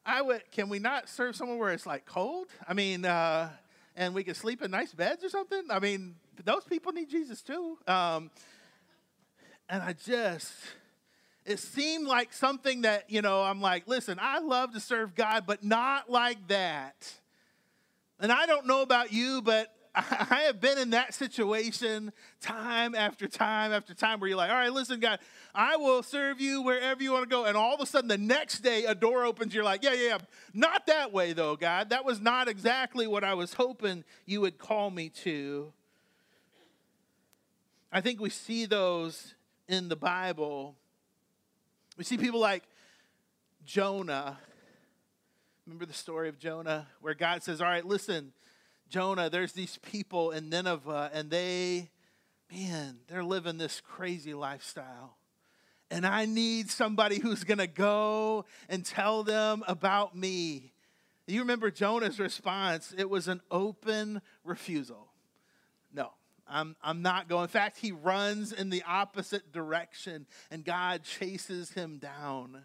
I 0.05 0.21
would, 0.21 0.43
can 0.51 0.69
we 0.69 0.79
not 0.79 1.10
serve 1.10 1.36
somewhere 1.36 1.57
where 1.57 1.74
it's 1.74 1.86
like 1.86 2.05
cold? 2.05 2.48
I 2.67 2.74
mean, 2.74 3.03
uh, 3.03 3.50
and 3.95 4.13
we 4.13 4.24
can 4.24 4.36
sleep 4.36 4.62
in 4.62 4.71
nice 4.71 4.93
beds 4.93 5.24
or 5.24 5.29
something? 5.29 5.63
I 5.69 5.79
mean, 5.79 6.15
those 6.45 6.63
people 6.63 6.91
need 6.91 7.10
Jesus 7.10 7.41
too. 7.41 7.77
Um, 7.88 8.31
and 9.69 9.81
I 9.81 9.93
just, 9.93 10.53
it 11.45 11.60
seemed 11.60 12.07
like 12.07 12.33
something 12.33 12.81
that, 12.81 13.10
you 13.10 13.21
know, 13.21 13.41
I'm 13.41 13.62
like, 13.62 13.88
listen, 13.88 14.19
I 14.21 14.39
love 14.39 14.74
to 14.74 14.79
serve 14.79 15.15
God, 15.15 15.45
but 15.48 15.63
not 15.63 16.10
like 16.10 16.48
that. 16.50 17.13
And 18.19 18.31
I 18.31 18.45
don't 18.45 18.67
know 18.67 18.81
about 18.81 19.12
you, 19.12 19.41
but 19.41 19.74
I 19.95 20.43
have 20.45 20.62
been 20.62 20.77
in 20.77 20.91
that 20.91 21.13
situation 21.13 22.13
time 22.41 22.95
after 22.95 23.27
time 23.27 23.74
after 23.74 23.93
time 23.93 24.19
where 24.19 24.29
you're 24.29 24.38
like, 24.38 24.50
all 24.50 24.55
right, 24.55 24.71
listen, 24.71 25.00
God, 25.00 25.19
I 25.53 25.75
will 25.75 26.01
serve 26.03 26.39
you 26.39 26.62
wherever 26.62 27.01
you 27.03 27.12
want 27.12 27.24
to 27.24 27.29
go. 27.29 27.45
And 27.45 27.57
all 27.57 27.75
of 27.75 27.81
a 27.81 27.86
sudden, 27.86 28.07
the 28.07 28.17
next 28.17 28.60
day, 28.60 28.86
a 28.86 28.95
door 28.95 29.25
opens. 29.25 29.53
You're 29.53 29.63
like, 29.63 29.83
yeah, 29.83 29.93
yeah, 29.93 30.07
yeah. 30.07 30.17
Not 30.53 30.86
that 30.88 31.12
way, 31.12 31.33
though, 31.33 31.55
God. 31.55 31.89
That 31.89 32.05
was 32.05 32.21
not 32.21 32.48
exactly 32.48 33.05
what 33.07 33.24
I 33.24 33.33
was 33.33 33.53
hoping 33.53 34.03
you 34.25 34.41
would 34.41 34.57
call 34.57 34.91
me 34.91 35.10
to. 35.24 35.74
I 37.91 38.00
think 38.00 38.21
we 38.21 38.29
see 38.29 38.65
those 38.65 39.36
in 39.67 39.89
the 39.89 39.98
Bible. 39.98 40.75
We 41.98 42.05
see 42.05 42.17
people 42.17 42.39
like 42.39 42.63
Jonah. 43.65 44.38
Remember 45.65 45.86
the 45.86 45.93
story 45.93 46.29
of 46.29 46.39
Jonah 46.39 46.88
where 47.01 47.13
God 47.13 47.43
says, 47.43 47.60
All 47.60 47.67
right, 47.67 47.86
listen, 47.86 48.31
Jonah, 48.89 49.29
there's 49.29 49.51
these 49.51 49.77
people 49.81 50.31
in 50.31 50.50
Nineveh, 50.50 51.12
and 51.13 51.29
they, 51.29 51.89
man, 52.51 53.00
they're 53.07 53.24
living 53.24 53.57
this 53.57 53.81
crazy 53.81 54.33
lifestyle. 54.33 55.17
And 55.89 56.05
I 56.05 56.25
need 56.25 56.69
somebody 56.69 57.19
who's 57.19 57.43
going 57.43 57.57
to 57.57 57.67
go 57.67 58.45
and 58.69 58.86
tell 58.86 59.24
them 59.24 59.63
about 59.67 60.15
me. 60.15 60.71
You 61.27 61.41
remember 61.41 61.71
Jonah's 61.71 62.19
response? 62.19 62.93
It 62.98 63.10
was 63.10 63.27
an 63.27 63.41
open 63.51 64.21
refusal. 64.45 65.11
I'm, 66.51 66.75
I'm 66.84 67.01
not 67.01 67.29
going. 67.29 67.43
In 67.43 67.50
fact, 67.50 67.77
he 67.77 67.91
runs 67.91 68.51
in 68.51 68.70
the 68.70 68.84
opposite 68.88 69.51
direction 69.51 70.27
and 70.50 70.65
God 70.65 71.03
chases 71.03 71.72
him 71.72 71.98
down. 71.98 72.63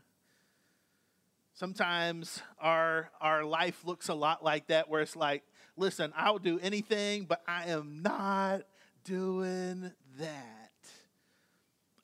Sometimes 1.55 2.43
our, 2.61 3.11
our 3.21 3.45
life 3.45 3.85
looks 3.85 4.09
a 4.09 4.14
lot 4.14 4.45
like 4.45 4.66
that, 4.66 4.90
where 4.90 5.00
it's 5.00 5.16
like, 5.16 5.43
listen, 5.76 6.12
I'll 6.14 6.38
do 6.38 6.59
anything, 6.61 7.25
but 7.25 7.40
I 7.49 7.71
am 7.71 8.02
not 8.02 8.62
doing 9.05 9.90
that. 10.19 10.71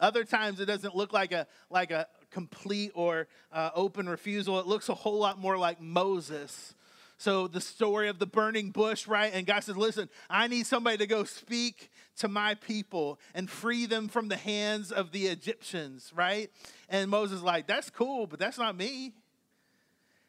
Other 0.01 0.25
times 0.25 0.59
it 0.59 0.67
doesn't 0.67 0.97
look 0.97 1.13
like 1.13 1.33
a, 1.33 1.47
like 1.69 1.91
a 1.91 2.07
complete 2.31 2.93
or 2.95 3.29
uh, 3.53 3.71
open 3.75 4.09
refusal. 4.09 4.59
It 4.59 4.67
looks 4.67 4.89
a 4.89 4.95
whole 4.95 5.19
lot 5.19 5.39
more 5.39 5.59
like 5.59 5.81
Moses 5.81 6.75
so 7.23 7.47
the 7.47 7.61
story 7.61 8.09
of 8.09 8.19
the 8.19 8.27
burning 8.27 8.73
bush, 8.73 9.07
right? 9.07 9.33
And 9.33 9.47
God 9.47 9.63
says, 9.63 9.77
listen, 9.77 10.09
I 10.29 10.49
need 10.49 10.67
somebody 10.67 10.97
to 10.97 11.07
go 11.07 11.23
speak 11.23 11.89
to 12.17 12.27
my 12.27 12.55
people 12.57 13.21
and 13.33 13.49
free 13.49 13.87
them 13.87 14.09
from 14.09 14.27
the 14.27 14.37
hands 14.37 14.91
of 14.91 15.13
the 15.13 15.27
Egyptians, 15.27 16.11
right? 16.17 16.51
And 16.89 17.09
Moses 17.09 17.41
like, 17.41 17.69
that's 17.69 17.91
cool, 17.91 18.27
but 18.27 18.41
that's 18.41 18.59
not 18.59 18.77
me. 18.77 19.13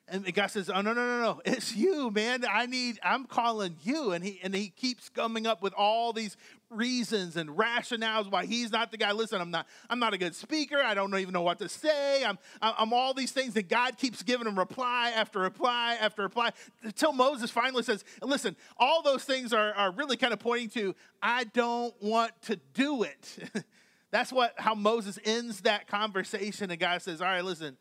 And 0.07 0.31
God 0.33 0.47
says, 0.47 0.69
"Oh 0.69 0.81
no, 0.81 0.93
no, 0.93 1.07
no, 1.07 1.21
no! 1.21 1.41
It's 1.45 1.73
you, 1.73 2.11
man. 2.11 2.43
I 2.47 2.65
need. 2.65 2.99
I'm 3.03 3.23
calling 3.23 3.77
you." 3.83 4.11
And 4.11 4.21
he 4.21 4.37
and 4.43 4.53
he 4.53 4.67
keeps 4.67 5.07
coming 5.07 5.47
up 5.47 5.61
with 5.61 5.73
all 5.73 6.11
these 6.11 6.35
reasons 6.75 7.35
and 7.37 7.49
rationales 7.49 8.31
why 8.31 8.45
he's 8.45 8.71
not 8.71 8.91
the 8.91 8.97
guy. 8.97 9.11
Listen, 9.11 9.41
I'm 9.41 9.51
not. 9.51 9.67
I'm 9.89 9.99
not 9.99 10.13
a 10.13 10.17
good 10.17 10.35
speaker. 10.35 10.77
I 10.77 10.93
don't 10.93 11.13
even 11.17 11.33
know 11.33 11.41
what 11.41 11.59
to 11.59 11.69
say. 11.69 12.23
I'm. 12.23 12.37
I'm 12.61 12.93
all 12.93 13.13
these 13.13 13.31
things. 13.31 13.53
that 13.53 13.69
God 13.69 13.97
keeps 13.97 14.23
giving 14.23 14.47
him 14.47 14.57
reply 14.57 15.11
after 15.15 15.39
reply 15.39 15.97
after 15.99 16.23
reply 16.23 16.51
until 16.81 17.13
Moses 17.13 17.51
finally 17.51 17.83
says, 17.83 18.03
"Listen, 18.21 18.55
all 18.77 19.01
those 19.01 19.23
things 19.23 19.53
are 19.53 19.73
are 19.73 19.91
really 19.91 20.17
kind 20.17 20.33
of 20.33 20.39
pointing 20.39 20.69
to 20.69 20.95
I 21.21 21.45
don't 21.45 21.93
want 22.01 22.31
to 22.43 22.57
do 22.73 23.03
it." 23.03 23.37
That's 24.11 24.31
what 24.31 24.53
how 24.57 24.75
Moses 24.75 25.17
ends 25.25 25.61
that 25.61 25.87
conversation. 25.87 26.71
And 26.71 26.79
God 26.79 27.01
says, 27.01 27.21
"All 27.21 27.27
right, 27.27 27.43
listen." 27.43 27.77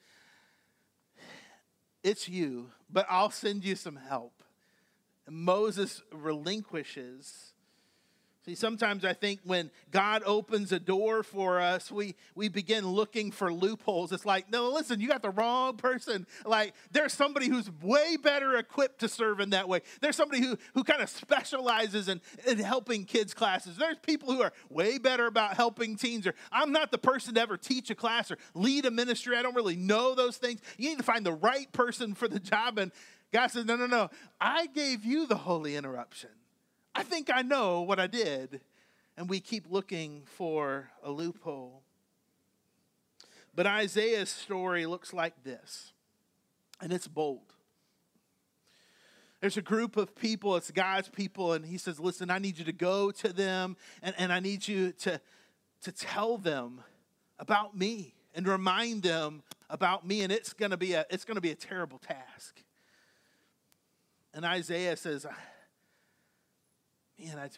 It's 2.05 2.29
you, 2.29 2.71
but 2.91 3.07
I'll 3.09 3.31
send 3.31 3.65
you 3.65 3.77
some 3.77 3.95
help. 3.95 4.43
And 5.27 5.37
Moses 5.37 6.03
relinquishes 6.13 7.52
See, 8.45 8.57
sometimes 8.57 9.05
I 9.05 9.13
think 9.13 9.39
when 9.45 9.71
God 9.93 10.25
opens 10.27 10.73
a 10.73 10.81
door 10.81 11.23
for 11.23 11.61
us, 11.61 11.93
we, 11.93 12.17
we 12.35 12.49
begin 12.49 12.85
looking 12.85 13.31
for 13.31 13.53
loopholes. 13.53 14.11
It's 14.11 14.27
like, 14.27 14.51
no, 14.51 14.69
listen, 14.71 15.01
you 15.01 15.07
got 15.07 15.23
the 15.23 15.31
wrong 15.31 15.77
person. 15.77 16.27
Like, 16.45 16.75
there's 16.91 17.13
somebody 17.13 17.47
who's 17.47 17.71
way 17.81 18.17
better 18.17 18.57
equipped 18.57 18.99
to 19.01 19.09
serve 19.09 19.39
in 19.39 19.51
that 19.51 19.69
way. 19.69 19.83
There's 20.01 20.17
somebody 20.17 20.43
who, 20.43 20.59
who 20.75 20.83
kind 20.83 21.01
of 21.01 21.09
specializes 21.09 22.09
in, 22.09 22.21
in 22.45 22.59
helping 22.59 23.05
kids' 23.05 23.33
classes. 23.33 23.77
There's 23.77 23.99
people 23.99 24.33
who 24.33 24.43
are 24.43 24.53
way 24.69 24.99
better 24.99 25.27
about 25.27 25.55
helping 25.55 25.95
teens. 25.95 26.27
Or 26.27 26.35
I'm 26.51 26.73
not 26.73 26.91
the 26.91 26.99
person 26.99 27.35
to 27.35 27.41
ever 27.41 27.57
teach 27.57 27.91
a 27.91 27.95
class 27.95 28.33
or 28.33 28.39
lead 28.55 28.87
a 28.87 28.91
ministry. 28.91 29.37
I 29.37 29.43
don't 29.43 29.55
really 29.55 29.77
know 29.77 30.17
those 30.17 30.37
things. 30.37 30.61
You 30.79 30.89
need 30.89 30.99
to 30.99 31.05
find 31.05 31.25
the 31.25 31.33
right 31.33 31.71
person 31.71 32.15
for 32.15 32.27
the 32.27 32.41
job. 32.41 32.77
And 32.77 32.91
God 33.33 33.53
says, 33.53 33.67
no, 33.67 33.77
no, 33.77 33.87
no. 33.87 34.11
I 34.41 34.67
gave 34.67 35.05
you 35.05 35.29
the 35.29 35.37
holy 35.37 35.77
interruption. 35.77 36.31
I 36.95 37.03
think 37.03 37.31
I 37.33 37.43
know 37.43 37.83
what 37.83 37.99
I 37.99 38.07
did. 38.07 38.61
And 39.17 39.29
we 39.29 39.41
keep 39.41 39.67
looking 39.71 40.23
for 40.25 40.91
a 41.03 41.11
loophole. 41.11 41.83
But 43.55 43.67
Isaiah's 43.67 44.31
story 44.31 44.87
looks 44.87 45.13
like 45.13 45.45
this, 45.45 45.93
and 46.81 46.93
it's 46.93 47.07
bold. 47.07 47.53
There's 49.41 49.57
a 49.57 49.63
group 49.63 49.97
of 49.97 50.15
people, 50.15 50.57
it's 50.57 50.71
God's 50.71 51.09
people, 51.09 51.53
and 51.53 51.67
he 51.67 51.77
says, 51.77 52.01
Listen, 52.01 52.31
I 52.31 52.39
need 52.39 52.59
you 52.59 52.65
to 52.65 52.73
go 52.73 53.11
to 53.11 53.33
them, 53.33 53.77
and, 54.01 54.15
and 54.17 54.33
I 54.33 54.41
need 54.41 54.67
you 54.67 54.93
to, 54.93 55.21
to 55.83 55.93
tell 55.93 56.39
them 56.39 56.81
about 57.39 57.77
me 57.77 58.15
and 58.35 58.47
remind 58.47 59.03
them 59.03 59.43
about 59.69 60.07
me. 60.07 60.23
And 60.23 60.33
it's 60.33 60.53
gonna 60.53 60.77
be 60.77 60.95
a 60.95 61.05
it's 61.11 61.25
gonna 61.25 61.41
be 61.41 61.51
a 61.51 61.57
terrible 61.57 61.99
task. 61.99 62.63
And 64.33 64.47
Isaiah 64.47 64.97
says, 64.97 65.27
Man, 67.23 67.39
I, 67.39 67.49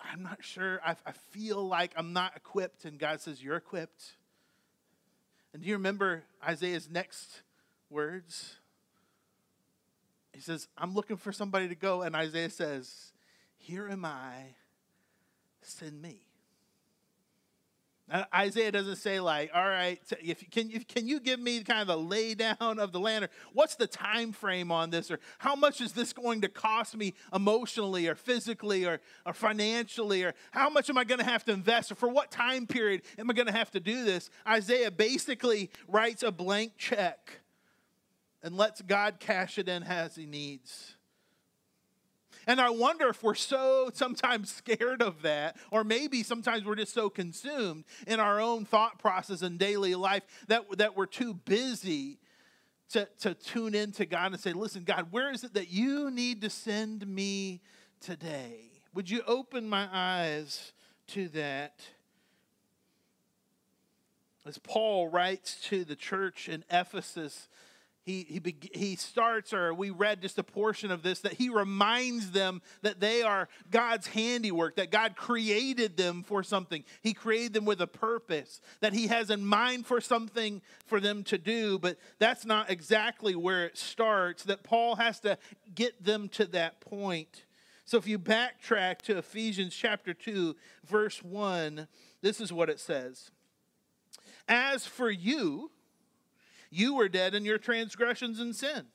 I, 0.00 0.12
am 0.12 0.22
not 0.22 0.38
sure. 0.44 0.80
I, 0.84 0.96
I 1.06 1.12
feel 1.30 1.66
like 1.66 1.92
I'm 1.96 2.12
not 2.12 2.36
equipped. 2.36 2.84
And 2.84 2.98
God 2.98 3.20
says, 3.20 3.42
You're 3.42 3.56
equipped. 3.56 4.16
And 5.52 5.62
do 5.62 5.68
you 5.68 5.76
remember 5.76 6.24
Isaiah's 6.46 6.90
next 6.90 7.42
words? 7.88 8.56
He 10.34 10.40
says, 10.40 10.68
I'm 10.76 10.94
looking 10.94 11.16
for 11.16 11.32
somebody 11.32 11.68
to 11.68 11.74
go. 11.74 12.02
And 12.02 12.14
Isaiah 12.14 12.50
says, 12.50 13.12
Here 13.56 13.88
am 13.88 14.04
I, 14.04 14.56
send 15.62 16.02
me. 16.02 16.23
Now, 18.06 18.26
Isaiah 18.34 18.70
doesn't 18.70 18.96
say 18.96 19.18
like, 19.18 19.50
all 19.54 19.66
right, 19.66 19.98
if 20.22 20.50
can 20.50 20.68
you 20.68 20.80
can 20.84 21.08
you 21.08 21.20
give 21.20 21.40
me 21.40 21.62
kind 21.62 21.80
of 21.80 21.86
the 21.86 21.96
lay 21.96 22.34
down 22.34 22.78
of 22.78 22.92
the 22.92 23.00
land, 23.00 23.24
or 23.24 23.28
what's 23.54 23.76
the 23.76 23.86
time 23.86 24.32
frame 24.32 24.70
on 24.70 24.90
this, 24.90 25.10
or 25.10 25.18
how 25.38 25.56
much 25.56 25.80
is 25.80 25.92
this 25.92 26.12
going 26.12 26.42
to 26.42 26.48
cost 26.48 26.96
me 26.96 27.14
emotionally, 27.32 28.06
or 28.06 28.14
physically, 28.14 28.84
or 28.84 29.00
or 29.24 29.32
financially, 29.32 30.22
or 30.22 30.34
how 30.50 30.68
much 30.68 30.90
am 30.90 30.98
I 30.98 31.04
going 31.04 31.20
to 31.20 31.24
have 31.24 31.44
to 31.44 31.52
invest, 31.52 31.92
or 31.92 31.94
for 31.94 32.08
what 32.08 32.30
time 32.30 32.66
period 32.66 33.02
am 33.18 33.30
I 33.30 33.32
going 33.32 33.46
to 33.46 33.52
have 33.52 33.70
to 33.70 33.80
do 33.80 34.04
this? 34.04 34.28
Isaiah 34.46 34.90
basically 34.90 35.70
writes 35.88 36.22
a 36.22 36.30
blank 36.30 36.72
check 36.76 37.40
and 38.42 38.54
lets 38.54 38.82
God 38.82 39.18
cash 39.18 39.56
it 39.56 39.66
in 39.66 39.82
as 39.82 40.14
He 40.14 40.26
needs. 40.26 40.94
And 42.46 42.60
I 42.60 42.70
wonder 42.70 43.08
if 43.08 43.22
we're 43.22 43.34
so 43.34 43.90
sometimes 43.92 44.52
scared 44.54 45.02
of 45.02 45.22
that, 45.22 45.56
or 45.70 45.84
maybe 45.84 46.22
sometimes 46.22 46.64
we're 46.64 46.76
just 46.76 46.94
so 46.94 47.10
consumed 47.10 47.84
in 48.06 48.20
our 48.20 48.40
own 48.40 48.64
thought 48.64 48.98
process 48.98 49.42
and 49.42 49.58
daily 49.58 49.94
life 49.94 50.22
that, 50.48 50.64
that 50.78 50.96
we're 50.96 51.06
too 51.06 51.34
busy 51.34 52.18
to, 52.90 53.08
to 53.20 53.34
tune 53.34 53.74
into 53.74 54.06
God 54.06 54.32
and 54.32 54.40
say, 54.40 54.52
Listen, 54.52 54.84
God, 54.84 55.08
where 55.10 55.32
is 55.32 55.44
it 55.44 55.54
that 55.54 55.70
you 55.70 56.10
need 56.10 56.42
to 56.42 56.50
send 56.50 57.06
me 57.06 57.60
today? 58.00 58.70
Would 58.94 59.10
you 59.10 59.22
open 59.26 59.68
my 59.68 59.88
eyes 59.92 60.72
to 61.08 61.28
that? 61.28 61.80
As 64.46 64.58
Paul 64.58 65.08
writes 65.08 65.58
to 65.68 65.84
the 65.84 65.96
church 65.96 66.48
in 66.48 66.64
Ephesus, 66.70 67.48
he, 68.04 68.40
he, 68.44 68.56
he 68.78 68.96
starts, 68.96 69.54
or 69.54 69.72
we 69.72 69.88
read 69.88 70.20
just 70.20 70.38
a 70.38 70.42
portion 70.42 70.90
of 70.90 71.02
this, 71.02 71.20
that 71.20 71.32
he 71.32 71.48
reminds 71.48 72.32
them 72.32 72.60
that 72.82 73.00
they 73.00 73.22
are 73.22 73.48
God's 73.70 74.06
handiwork, 74.08 74.76
that 74.76 74.90
God 74.90 75.16
created 75.16 75.96
them 75.96 76.22
for 76.22 76.42
something. 76.42 76.84
He 77.00 77.14
created 77.14 77.54
them 77.54 77.64
with 77.64 77.80
a 77.80 77.86
purpose, 77.86 78.60
that 78.80 78.92
he 78.92 79.06
has 79.06 79.30
in 79.30 79.46
mind 79.46 79.86
for 79.86 80.02
something 80.02 80.60
for 80.84 81.00
them 81.00 81.24
to 81.24 81.38
do, 81.38 81.78
but 81.78 81.98
that's 82.18 82.44
not 82.44 82.70
exactly 82.70 83.34
where 83.34 83.64
it 83.64 83.78
starts, 83.78 84.44
that 84.44 84.62
Paul 84.62 84.96
has 84.96 85.20
to 85.20 85.38
get 85.74 86.04
them 86.04 86.28
to 86.30 86.44
that 86.48 86.82
point. 86.82 87.46
So 87.86 87.96
if 87.96 88.06
you 88.06 88.18
backtrack 88.18 88.98
to 89.02 89.16
Ephesians 89.16 89.74
chapter 89.74 90.12
2, 90.12 90.54
verse 90.86 91.22
1, 91.22 91.88
this 92.20 92.38
is 92.38 92.52
what 92.52 92.68
it 92.68 92.80
says 92.80 93.30
As 94.46 94.84
for 94.84 95.10
you, 95.10 95.70
you 96.74 96.94
were 96.94 97.08
dead 97.08 97.34
in 97.34 97.44
your 97.44 97.58
transgressions 97.58 98.40
and 98.40 98.54
sin, 98.54 98.86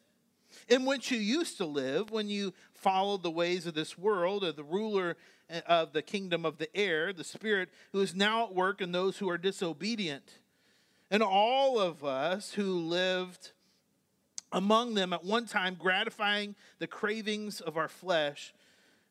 in 0.68 0.86
which 0.86 1.12
you 1.12 1.18
used 1.18 1.58
to 1.58 1.66
live 1.66 2.12
when 2.12 2.28
you 2.28 2.54
followed 2.74 3.24
the 3.24 3.32
ways 3.32 3.66
of 3.66 3.74
this 3.74 3.98
world, 3.98 4.44
of 4.44 4.56
the 4.56 4.64
ruler 4.64 5.16
eh, 5.50 5.62
of 5.66 5.94
the 5.94 6.02
kingdom 6.02 6.46
of 6.46 6.58
the 6.58 6.76
air, 6.76 7.14
the 7.14 7.24
Spirit 7.24 7.70
who 7.92 8.02
is 8.02 8.14
now 8.14 8.46
at 8.46 8.54
work 8.54 8.82
in 8.82 8.92
those 8.92 9.18
who 9.18 9.30
are 9.30 9.38
disobedient. 9.38 10.40
And 11.10 11.24
all 11.24 11.80
of 11.80 12.04
us 12.04 12.54
who 12.54 12.80
lived 12.80 13.52
among 14.52 14.96
them 14.96 15.14
at 15.14 15.24
one 15.24 15.46
time, 15.46 15.76
gratifying 15.76 16.56
the 16.80 16.88
cravings 16.88 17.62
of 17.62 17.78
our 17.78 17.88
flesh 17.88 18.54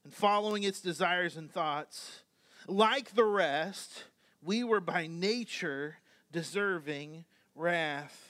and 0.04 0.12
following 0.12 0.62
its 0.62 0.80
desires 0.80 1.36
and 1.36 1.50
thoughts, 1.50 2.22
like 2.66 3.14
the 3.14 3.24
rest, 3.24 4.04
we 4.42 4.62
were 4.62 4.80
by 4.80 5.06
nature 5.06 5.96
deserving 6.30 7.24
wrath. 7.54 8.27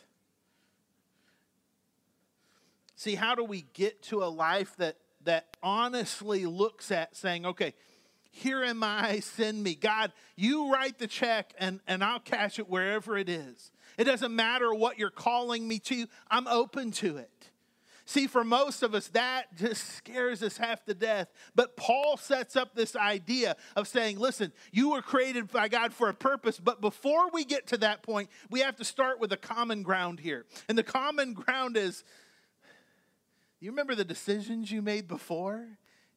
See, 2.98 3.14
how 3.14 3.37
do 3.37 3.44
we 3.44 3.64
get 3.74 4.02
to 4.04 4.24
a 4.24 4.26
life 4.26 4.74
that, 4.78 4.96
that 5.22 5.56
honestly 5.62 6.46
looks 6.46 6.90
at 6.90 7.16
saying, 7.16 7.46
okay, 7.46 7.74
here 8.32 8.64
am 8.64 8.82
I, 8.82 9.20
send 9.20 9.62
me. 9.62 9.76
God, 9.76 10.12
you 10.34 10.72
write 10.72 10.98
the 10.98 11.06
check 11.06 11.54
and, 11.61 11.78
and 11.87 12.02
I'll 12.02 12.18
cash 12.18 12.58
it 12.58 12.68
wherever 12.68 13.16
it 13.16 13.28
is. 13.28 13.70
It 13.98 14.04
doesn't 14.04 14.34
matter 14.34 14.74
what 14.74 14.98
you're 14.98 15.11
calling 15.11 15.68
me 15.68 15.78
to, 15.78 16.08
I'm 16.28 16.48
open 16.48 16.90
to 16.92 17.18
it. 17.18 17.50
See, 18.04 18.26
for 18.26 18.42
most 18.42 18.82
of 18.82 18.96
us, 18.96 19.06
that 19.08 19.54
just 19.54 19.87
scares 19.94 20.42
us 20.42 20.56
half 20.56 20.84
to 20.87 20.94
death. 20.94 21.28
But 21.54 21.76
Paul 21.76 22.16
sets 22.16 22.56
up 22.56 22.74
this 22.74 22.96
idea 22.96 23.54
of 23.76 23.87
saying, 23.87 24.18
listen, 24.18 24.52
you 24.72 24.90
were 24.90 25.02
created 25.02 25.52
by 25.52 25.68
God 25.68 25.92
for 25.92 26.08
a 26.08 26.14
purpose. 26.14 26.58
But 26.58 26.80
before 26.80 27.30
we 27.32 27.44
get 27.44 27.68
to 27.68 27.76
that 27.76 28.02
point, 28.02 28.28
we 28.50 28.58
have 28.61 28.74
to 28.76 28.84
start 28.84 29.20
with 29.20 29.32
a 29.32 29.37
common 29.37 29.84
ground 29.84 30.18
here. 30.18 30.46
And 30.68 30.76
the 30.76 30.82
common 30.82 31.32
ground 31.34 31.76
is 31.76 32.02
you 33.61 33.71
remember 33.71 33.94
the 33.94 34.05
decisions 34.05 34.71
you 34.71 34.83
made 34.83 35.09
before 35.09 35.66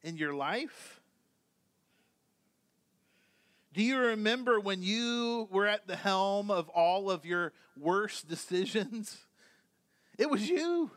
in 0.04 0.17
your 0.17 0.34
life? 0.34 1.01
Do 3.73 3.82
you 3.82 3.97
remember 3.97 4.60
when 4.60 4.84
you 4.84 5.47
were 5.49 5.65
at 5.65 5.88
the 5.88 5.95
helm 5.95 6.51
of 6.51 6.67
all 6.69 7.10
of 7.10 7.25
your 7.25 7.54
worst 7.77 8.27
decisions? 8.27 9.17
It 10.17 10.30
was 10.30 10.47
you. 10.47 10.91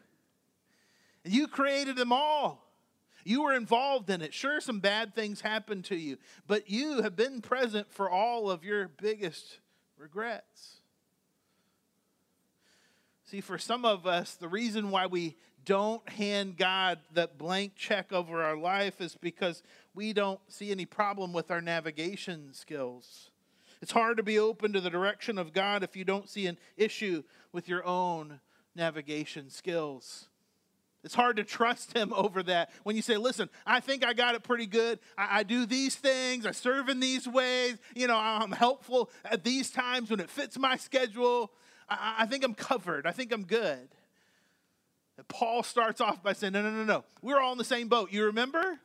And 1.25 1.33
you 1.33 1.47
created 1.47 1.97
them 1.97 2.13
all. 2.13 2.65
You 3.25 3.43
were 3.45 3.55
involved 3.55 4.11
in 4.11 4.21
it. 4.21 4.35
Sure, 4.35 4.61
some 4.61 4.81
bad 4.81 5.15
things 5.15 5.41
happened 5.41 5.87
to 5.87 5.97
you, 5.97 6.19
but 6.47 6.69
you 6.69 7.03
have 7.03 7.17
been 7.17 7.41
present 7.41 7.91
for 7.91 8.11
all 8.11 8.51
of 8.51 8.65
your 8.65 8.89
biggest 8.89 9.61
regrets. 9.97 10.81
See, 13.27 13.41
for 13.41 13.59
some 13.59 13.85
of 13.85 14.07
us, 14.07 14.35
the 14.35 14.49
reason 14.49 14.91
why 14.91 15.07
we 15.07 15.37
don't 15.65 16.07
hand 16.09 16.59
God 16.59 16.99
that 17.15 17.39
blank 17.39 17.75
check 17.75 18.13
over 18.13 18.43
our 18.43 18.57
life 18.57 19.01
is 19.01 19.17
because 19.19 19.63
we 19.95 20.13
don't 20.13 20.41
see 20.49 20.71
any 20.71 20.85
problem 20.85 21.33
with 21.33 21.51
our 21.51 21.63
navigation 21.63 22.53
skills. 22.53 23.31
It's 23.81 23.93
hard 23.93 24.19
to 24.19 24.23
be 24.23 24.39
open 24.39 24.73
to 24.75 24.81
the 24.81 24.91
direction 24.91 25.39
of 25.39 25.53
God 25.53 25.83
if 25.83 25.97
you 25.97 26.05
don't 26.05 26.29
see 26.29 26.47
an 26.47 26.59
issue 26.77 27.23
with 27.53 27.69
your 27.69 27.85
own 27.87 28.41
navigation 28.75 29.49
skills. 29.51 30.29
It's 31.03 31.15
hard 31.15 31.37
to 31.37 31.45
trust 31.45 31.97
him 31.97 32.13
over 32.17 32.43
that 32.45 32.71
when 32.83 32.97
you 32.97 33.03
say, 33.03 33.17
listen, 33.17 33.49
I 33.67 33.81
think 33.81 34.05
I 34.05 34.13
got 34.13 34.35
it 34.35 34.43
pretty 34.43 34.67
good. 34.67 34.99
I, 35.17 35.41
I, 35.41 35.43
do 35.43 35.67
these 35.67 35.97
things, 35.97 36.47
I 36.47 36.53
serve 36.53 36.89
in 36.89 37.01
these 37.01 37.29
ways, 37.29 37.79
you 37.95 38.07
know, 38.07 38.17
I'm 38.17 38.53
helpful 38.53 39.11
at 39.25 39.45
these 39.45 39.71
times 39.71 40.11
when 40.11 40.21
it 40.21 40.31
fits 40.31 40.59
my 40.59 40.77
schedule. 40.77 41.53
I, 41.89 42.17
I 42.21 42.27
think 42.27 42.45
I'm 42.45 42.55
covered, 42.55 43.07
I 43.07 43.13
think 43.13 43.33
I'm 43.33 43.45
good. 43.45 43.89
And 45.17 45.29
Paul 45.29 45.63
starts 45.63 46.01
off 46.01 46.23
by 46.23 46.33
saying, 46.33 46.53
No, 46.53 46.63
no, 46.63 46.71
no, 46.71 46.85
no. 46.85 47.05
We're 47.23 47.41
all 47.41 47.53
in 47.53 47.59
the 47.59 47.65
same 47.65 47.89
boat. 47.89 48.13
You 48.13 48.27
remember? 48.27 48.81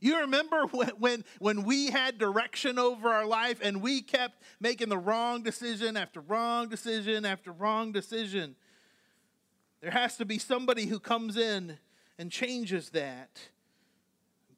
You 0.00 0.20
remember 0.20 0.66
when, 0.70 0.88
when, 0.98 1.24
when 1.38 1.64
we 1.64 1.86
had 1.86 2.18
direction 2.18 2.78
over 2.78 3.08
our 3.08 3.26
life 3.26 3.58
and 3.62 3.80
we 3.80 4.02
kept 4.02 4.42
making 4.60 4.88
the 4.88 4.98
wrong 4.98 5.42
decision 5.42 5.96
after 5.96 6.20
wrong 6.20 6.68
decision 6.68 7.24
after 7.24 7.50
wrong 7.50 7.92
decision? 7.92 8.54
There 9.80 9.90
has 9.90 10.16
to 10.18 10.24
be 10.24 10.38
somebody 10.38 10.86
who 10.86 11.00
comes 11.00 11.36
in 11.36 11.78
and 12.18 12.30
changes 12.30 12.90
that. 12.90 13.40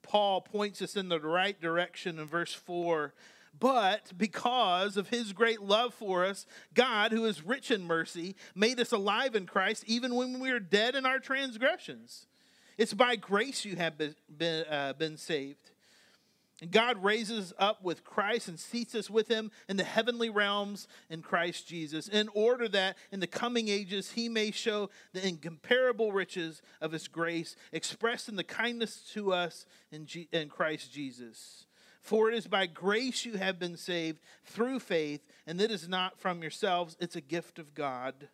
Paul 0.03 0.41
points 0.41 0.81
us 0.83 0.97
in 0.97 1.09
the 1.09 1.19
right 1.19 1.61
direction 1.61 2.19
in 2.19 2.27
verse 2.27 2.53
4 2.53 3.13
but 3.59 4.13
because 4.17 4.97
of 4.97 5.09
his 5.09 5.33
great 5.33 5.63
love 5.63 5.95
for 5.95 6.25
us, 6.25 6.47
God, 6.75 7.13
who 7.13 7.25
is 7.25 7.45
rich 7.45 7.71
in 7.71 7.85
mercy, 7.85 8.37
made 8.55 8.81
us 8.81 8.93
alive 8.93 9.35
in 9.35 9.47
Christ 9.47 9.85
even 9.87 10.15
when 10.15 10.41
we 10.41 10.53
were 10.53 10.61
dead 10.61 10.95
in 10.95 11.07
our 11.07 11.19
transgressions. 11.19 12.27
It's 12.79 12.95
by 12.95 13.17
grace 13.17 13.65
you 13.65 13.77
have 13.77 13.97
been, 13.97 14.15
been, 14.37 14.67
uh, 14.67 14.93
been 14.93 15.17
saved. 15.17 15.71
And 16.63 16.71
God 16.71 17.05
raises 17.05 17.53
up 17.59 17.83
with 17.83 18.03
Christ 18.03 18.49
and 18.49 18.59
seats 18.59 18.95
us 18.95 19.11
with 19.11 19.29
him 19.29 19.51
in 19.69 19.77
the 19.77 19.85
heavenly 19.85 20.31
realms 20.31 20.89
in 21.11 21.21
Christ 21.21 21.69
Jesus, 21.69 22.09
in 22.09 22.29
order 22.33 22.67
that 22.69 22.97
in 23.13 23.21
the 23.21 23.27
coming 23.27 23.69
ages 23.69 24.13
he 24.13 24.31
may 24.31 24.51
show 24.51 24.89
the 25.13 25.27
incomparable 25.27 26.13
riches 26.13 26.63
of 26.81 26.93
his 26.93 27.09
grace 27.09 27.57
expressed 27.73 28.31
in 28.31 28.37
the 28.37 28.45
kindness 28.45 29.03
to 29.13 29.35
us 29.35 29.67
in, 29.93 30.07
G- 30.07 30.29
in 30.33 30.49
Christ 30.49 30.91
Jesus. 30.91 31.66
For 32.07 32.31
it 32.31 32.37
is 32.37 32.47
by 32.47 32.67
grace 32.67 33.25
you 33.25 33.33
have 33.33 33.59
been 33.59 33.77
saved 33.77 34.21
through 34.45 34.79
faith, 34.79 35.27
and 35.45 35.59
that 35.59 35.73
is 35.73 35.89
not 35.89 36.21
from 36.21 36.41
yourselves, 36.41 36.97
it's 37.01 37.17
a 37.17 37.21
gift 37.21 37.59
of 37.59 37.75
God, 37.75 38.29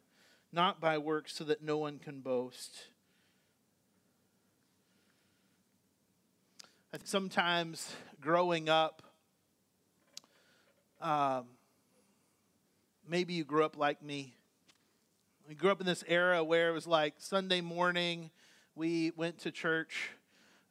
not 0.53 0.79
by 0.79 0.99
works, 0.99 1.35
so 1.35 1.45
that 1.45 1.63
no 1.63 1.79
one 1.79 1.99
can 1.99 2.21
boast. 2.21 2.89
Sometimes 7.05 7.91
growing 8.21 8.69
up, 8.69 9.03
um, 11.01 11.47
maybe 13.09 13.33
you 13.33 13.43
grew 13.43 13.65
up 13.65 13.79
like 13.79 14.03
me. 14.03 14.35
We 15.49 15.55
grew 15.55 15.71
up 15.71 15.81
in 15.81 15.87
this 15.87 16.05
era 16.07 16.45
where 16.45 16.69
it 16.69 16.73
was 16.73 16.87
like 16.87 17.15
Sunday 17.17 17.63
morning, 17.63 18.31
we 18.75 19.13
went 19.17 19.39
to 19.39 19.51
church, 19.51 20.11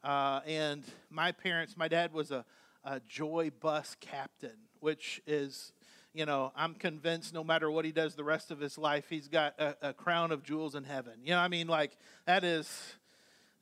uh, 0.04 0.42
and 0.46 0.84
my 1.10 1.32
parents, 1.32 1.76
my 1.76 1.88
dad 1.88 2.14
was 2.14 2.30
a 2.30 2.46
a 2.84 3.00
joy 3.00 3.52
bus 3.60 3.96
captain, 4.00 4.58
which 4.80 5.22
is, 5.28 5.74
you 6.14 6.26
know, 6.26 6.52
I'm 6.56 6.74
convinced 6.76 7.34
no 7.34 7.44
matter 7.44 7.70
what 7.70 7.86
he 7.86 7.92
does 7.92 8.16
the 8.16 8.24
rest 8.24 8.52
of 8.52 8.60
his 8.60 8.78
life, 8.78 9.06
he's 9.10 9.28
got 9.28 9.60
a, 9.60 9.90
a 9.90 9.94
crown 9.94 10.32
of 10.32 10.44
jewels 10.44 10.76
in 10.76 10.84
heaven. 10.84 11.14
You 11.24 11.32
know, 11.32 11.40
I 11.40 11.48
mean, 11.48 11.68
like 11.68 11.98
that 12.26 12.44
is 12.44 12.96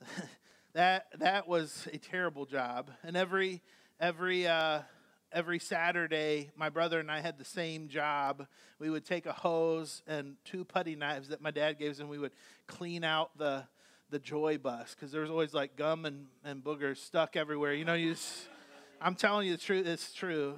that 0.74 1.08
that 1.20 1.48
was 1.48 1.88
a 1.92 1.98
terrible 1.98 2.46
job. 2.46 2.90
And 3.04 3.18
every 3.18 3.62
every 4.00 4.48
uh, 4.48 4.82
every 5.32 5.60
Saturday, 5.60 6.52
my 6.56 6.70
brother 6.70 7.00
and 7.00 7.12
I 7.12 7.20
had 7.20 7.38
the 7.38 7.46
same 7.46 7.88
job. 7.88 8.48
We 8.80 8.90
would 8.90 9.06
take 9.06 9.26
a 9.26 9.34
hose 9.34 10.02
and 10.08 10.36
two 10.46 10.64
putty 10.66 10.96
knives 10.96 11.30
that 11.30 11.42
my 11.42 11.52
dad 11.52 11.78
gave 11.78 11.92
us, 11.92 12.00
and 12.00 12.10
we 12.10 12.20
would 12.20 12.34
clean 12.68 13.04
out 13.04 13.38
the 13.38 13.66
the 14.10 14.20
joy 14.20 14.58
bus 14.58 14.96
because 14.96 15.12
there 15.12 15.22
was 15.22 15.30
always 15.30 15.54
like 15.54 15.76
gum 15.76 16.06
and, 16.06 16.26
and 16.44 16.64
boogers 16.64 16.98
stuck 16.98 17.36
everywhere. 17.36 17.74
You 17.74 17.86
know, 17.86 17.94
you 17.94 18.14
just 18.14 18.48
I'm 19.02 19.16
telling 19.16 19.48
you 19.48 19.56
the 19.56 19.62
truth, 19.62 19.88
it's 19.88 20.14
true. 20.14 20.56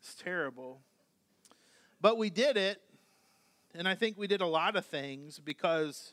It's 0.00 0.14
terrible. 0.14 0.80
But 2.00 2.16
we 2.16 2.30
did 2.30 2.56
it, 2.56 2.80
and 3.74 3.88
I 3.88 3.96
think 3.96 4.16
we 4.16 4.28
did 4.28 4.40
a 4.40 4.46
lot 4.46 4.76
of 4.76 4.86
things 4.86 5.40
because 5.40 6.12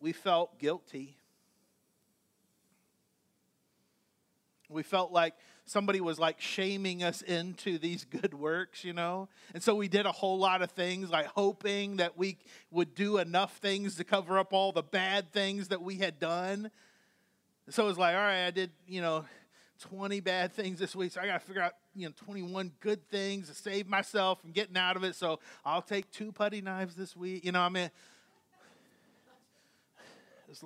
we 0.00 0.12
felt 0.12 0.58
guilty. 0.58 1.16
We 4.68 4.82
felt 4.82 5.12
like 5.12 5.34
somebody 5.64 6.00
was 6.00 6.18
like 6.18 6.40
shaming 6.40 7.04
us 7.04 7.22
into 7.22 7.78
these 7.78 8.04
good 8.04 8.34
works, 8.34 8.82
you 8.82 8.92
know? 8.92 9.28
And 9.54 9.62
so 9.62 9.76
we 9.76 9.86
did 9.86 10.04
a 10.04 10.12
whole 10.12 10.38
lot 10.38 10.62
of 10.62 10.72
things, 10.72 11.10
like 11.10 11.26
hoping 11.26 11.98
that 11.98 12.18
we 12.18 12.38
would 12.72 12.96
do 12.96 13.18
enough 13.18 13.58
things 13.58 13.94
to 13.96 14.04
cover 14.04 14.36
up 14.36 14.52
all 14.52 14.72
the 14.72 14.82
bad 14.82 15.32
things 15.32 15.68
that 15.68 15.80
we 15.80 15.98
had 15.98 16.18
done. 16.18 16.72
So 17.70 17.84
it 17.84 17.86
was 17.86 17.98
like, 17.98 18.14
all 18.14 18.22
right, 18.22 18.46
I 18.46 18.50
did, 18.50 18.70
you 18.86 19.02
know, 19.02 19.24
20 19.80 20.20
bad 20.20 20.52
things 20.52 20.78
this 20.78 20.96
week. 20.96 21.12
So 21.12 21.20
I 21.20 21.26
got 21.26 21.40
to 21.40 21.46
figure 21.46 21.60
out, 21.60 21.74
you 21.94 22.06
know, 22.06 22.14
21 22.24 22.72
good 22.80 23.06
things 23.10 23.48
to 23.48 23.54
save 23.54 23.86
myself 23.86 24.40
from 24.40 24.52
getting 24.52 24.76
out 24.76 24.96
of 24.96 25.04
it. 25.04 25.14
So 25.14 25.38
I'll 25.64 25.82
take 25.82 26.10
two 26.10 26.32
putty 26.32 26.62
knives 26.62 26.94
this 26.94 27.14
week. 27.14 27.44
You 27.44 27.52
know, 27.52 27.60
I 27.60 27.68
mean, 27.68 27.90
it's, 30.48 30.64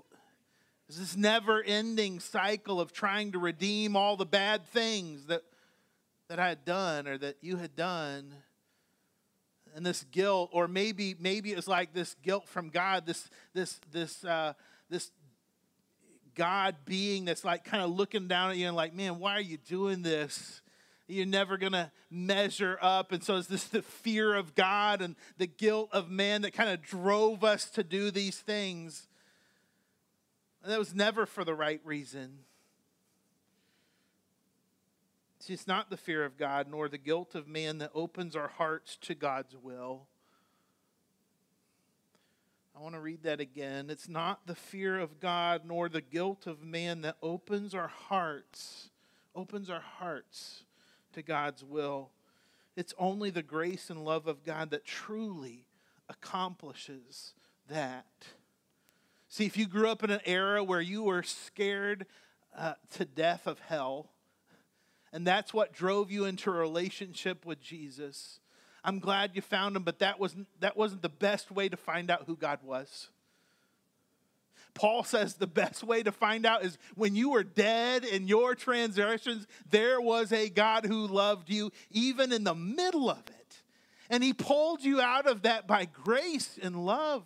it's 0.88 0.98
this 0.98 1.16
never 1.16 1.60
ending 1.62 2.20
cycle 2.20 2.80
of 2.80 2.92
trying 2.92 3.32
to 3.32 3.38
redeem 3.40 3.96
all 3.96 4.16
the 4.16 4.26
bad 4.26 4.64
things 4.68 5.26
that, 5.26 5.42
that 6.28 6.38
I 6.38 6.48
had 6.48 6.64
done 6.64 7.08
or 7.08 7.18
that 7.18 7.36
you 7.40 7.56
had 7.56 7.74
done. 7.74 8.32
And 9.74 9.84
this 9.84 10.04
guilt, 10.10 10.50
or 10.52 10.68
maybe 10.68 11.16
maybe 11.18 11.52
it's 11.52 11.66
like 11.66 11.94
this 11.94 12.14
guilt 12.22 12.46
from 12.46 12.68
God, 12.68 13.06
this 13.06 13.30
this 13.54 13.80
this 13.90 14.22
uh, 14.22 14.52
this 14.90 15.10
God 16.34 16.76
being 16.84 17.24
that's 17.24 17.44
like 17.44 17.64
kind 17.64 17.82
of 17.82 17.90
looking 17.90 18.28
down 18.28 18.50
at 18.50 18.56
you 18.56 18.66
and 18.66 18.76
like, 18.76 18.94
man, 18.94 19.18
why 19.18 19.36
are 19.36 19.40
you 19.40 19.56
doing 19.56 20.02
this? 20.02 20.60
You're 21.08 21.26
never 21.26 21.56
going 21.56 21.72
to 21.72 21.90
measure 22.10 22.78
up. 22.80 23.12
And 23.12 23.22
so 23.22 23.36
it's 23.36 23.48
this 23.48 23.64
the 23.64 23.82
fear 23.82 24.34
of 24.34 24.54
God 24.54 25.02
and 25.02 25.16
the 25.36 25.46
guilt 25.46 25.90
of 25.92 26.10
man 26.10 26.42
that 26.42 26.52
kind 26.52 26.70
of 26.70 26.82
drove 26.82 27.44
us 27.44 27.68
to 27.70 27.82
do 27.82 28.10
these 28.10 28.38
things. 28.38 29.08
And 30.62 30.72
that 30.72 30.78
was 30.78 30.94
never 30.94 31.26
for 31.26 31.44
the 31.44 31.54
right 31.54 31.80
reason. 31.84 32.38
It's 35.48 35.66
not 35.66 35.90
the 35.90 35.96
fear 35.96 36.24
of 36.24 36.38
God 36.38 36.68
nor 36.70 36.88
the 36.88 36.98
guilt 36.98 37.34
of 37.34 37.48
man 37.48 37.78
that 37.78 37.90
opens 37.94 38.36
our 38.36 38.48
hearts 38.48 38.96
to 39.02 39.14
God's 39.14 39.56
will. 39.56 40.06
I 42.74 42.80
want 42.80 42.94
to 42.94 43.00
read 43.00 43.22
that 43.24 43.40
again. 43.40 43.90
It's 43.90 44.08
not 44.08 44.46
the 44.46 44.54
fear 44.54 44.98
of 44.98 45.20
God 45.20 45.62
nor 45.64 45.88
the 45.88 46.00
guilt 46.00 46.46
of 46.46 46.62
man 46.62 47.02
that 47.02 47.16
opens 47.22 47.74
our 47.74 47.88
hearts, 47.88 48.90
opens 49.35 49.68
our 49.68 49.80
hearts 49.80 50.64
to 51.12 51.22
God's 51.22 51.62
will. 51.62 52.11
It's 52.74 52.94
only 52.98 53.28
the 53.28 53.42
grace 53.42 53.90
and 53.90 54.04
love 54.04 54.26
of 54.26 54.42
God 54.42 54.70
that 54.70 54.87
truly 54.87 55.66
accomplishes 56.08 57.35
that. 57.68 58.06
See, 59.28 59.44
if 59.44 59.56
you 59.56 59.66
grew 59.66 59.88
up 59.88 60.02
in 60.02 60.11
an 60.11 60.20
era 60.24 60.64
where 60.64 60.80
you 60.80 61.02
were 61.02 61.22
scared 61.22 62.06
uh, 62.56 62.74
to 62.94 63.04
death 63.04 63.46
of 63.46 63.58
hell, 63.61 64.11
and 65.12 65.26
that's 65.26 65.52
what 65.52 65.74
drove 65.74 66.11
you 66.11 66.24
into 66.24 66.50
a 66.50 66.54
relationship 66.54 67.44
with 67.44 67.61
Jesus, 67.61 68.40
I'm 68.84 68.98
glad 68.98 69.32
you 69.34 69.42
found 69.42 69.76
him, 69.76 69.82
but 69.82 70.00
that 70.00 70.18
wasn't, 70.18 70.48
that 70.60 70.76
wasn't 70.76 71.02
the 71.02 71.08
best 71.08 71.50
way 71.50 71.68
to 71.68 71.76
find 71.76 72.10
out 72.10 72.24
who 72.26 72.36
God 72.36 72.58
was. 72.64 73.08
Paul 74.74 75.04
says 75.04 75.34
the 75.34 75.46
best 75.46 75.84
way 75.84 76.02
to 76.02 76.12
find 76.12 76.46
out 76.46 76.64
is 76.64 76.78
when 76.94 77.14
you 77.14 77.30
were 77.30 77.44
dead 77.44 78.04
in 78.04 78.26
your 78.26 78.54
transgressions, 78.54 79.46
there 79.70 80.00
was 80.00 80.32
a 80.32 80.48
God 80.48 80.86
who 80.86 81.06
loved 81.06 81.50
you 81.50 81.70
even 81.90 82.32
in 82.32 82.44
the 82.44 82.54
middle 82.54 83.10
of 83.10 83.22
it. 83.28 83.62
And 84.08 84.22
he 84.22 84.32
pulled 84.32 84.82
you 84.82 85.00
out 85.00 85.26
of 85.26 85.42
that 85.42 85.66
by 85.66 85.84
grace 85.84 86.58
and 86.62 86.84
love. 86.84 87.24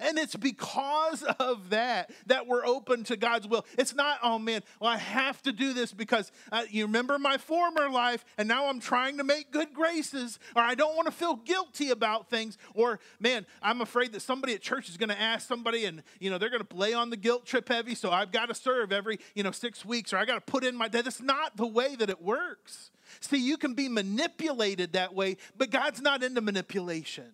And 0.00 0.18
it's 0.18 0.36
because 0.36 1.22
of 1.22 1.70
that 1.70 2.10
that 2.26 2.46
we're 2.46 2.64
open 2.64 3.04
to 3.04 3.16
God's 3.16 3.46
will. 3.46 3.64
It's 3.78 3.94
not, 3.94 4.18
oh 4.22 4.38
man, 4.38 4.62
well, 4.80 4.90
I 4.90 4.96
have 4.96 5.42
to 5.42 5.52
do 5.52 5.72
this 5.72 5.92
because 5.92 6.32
uh, 6.52 6.64
you 6.68 6.86
remember 6.86 7.18
my 7.18 7.38
former 7.38 7.88
life 7.90 8.24
and 8.38 8.48
now 8.48 8.66
I'm 8.66 8.80
trying 8.80 9.18
to 9.18 9.24
make 9.24 9.50
good 9.50 9.72
graces, 9.72 10.38
or 10.56 10.62
I 10.62 10.74
don't 10.74 10.96
want 10.96 11.06
to 11.06 11.12
feel 11.12 11.36
guilty 11.36 11.90
about 11.90 12.30
things, 12.30 12.58
or 12.74 12.98
man, 13.20 13.46
I'm 13.62 13.80
afraid 13.80 14.12
that 14.12 14.20
somebody 14.20 14.54
at 14.54 14.60
church 14.60 14.88
is 14.88 14.96
going 14.96 15.10
to 15.10 15.20
ask 15.20 15.46
somebody 15.46 15.84
and, 15.84 16.02
you 16.18 16.30
know, 16.30 16.38
they're 16.38 16.50
going 16.50 16.64
to 16.64 16.76
lay 16.76 16.94
on 16.94 17.10
the 17.10 17.16
guilt 17.16 17.46
trip 17.46 17.68
heavy, 17.68 17.94
so 17.94 18.10
I've 18.10 18.32
got 18.32 18.46
to 18.46 18.54
serve 18.54 18.92
every, 18.92 19.18
you 19.34 19.42
know, 19.42 19.50
six 19.50 19.84
weeks, 19.84 20.12
or 20.12 20.18
I 20.18 20.24
got 20.24 20.34
to 20.34 20.52
put 20.52 20.64
in 20.64 20.76
my, 20.76 20.88
that's 20.88 21.20
not 21.20 21.56
the 21.56 21.66
way 21.66 21.96
that 21.96 22.10
it 22.10 22.22
works. 22.22 22.90
See, 23.20 23.38
you 23.38 23.56
can 23.56 23.74
be 23.74 23.88
manipulated 23.88 24.94
that 24.94 25.14
way, 25.14 25.36
but 25.56 25.70
God's 25.70 26.00
not 26.00 26.22
into 26.22 26.40
manipulation. 26.40 27.32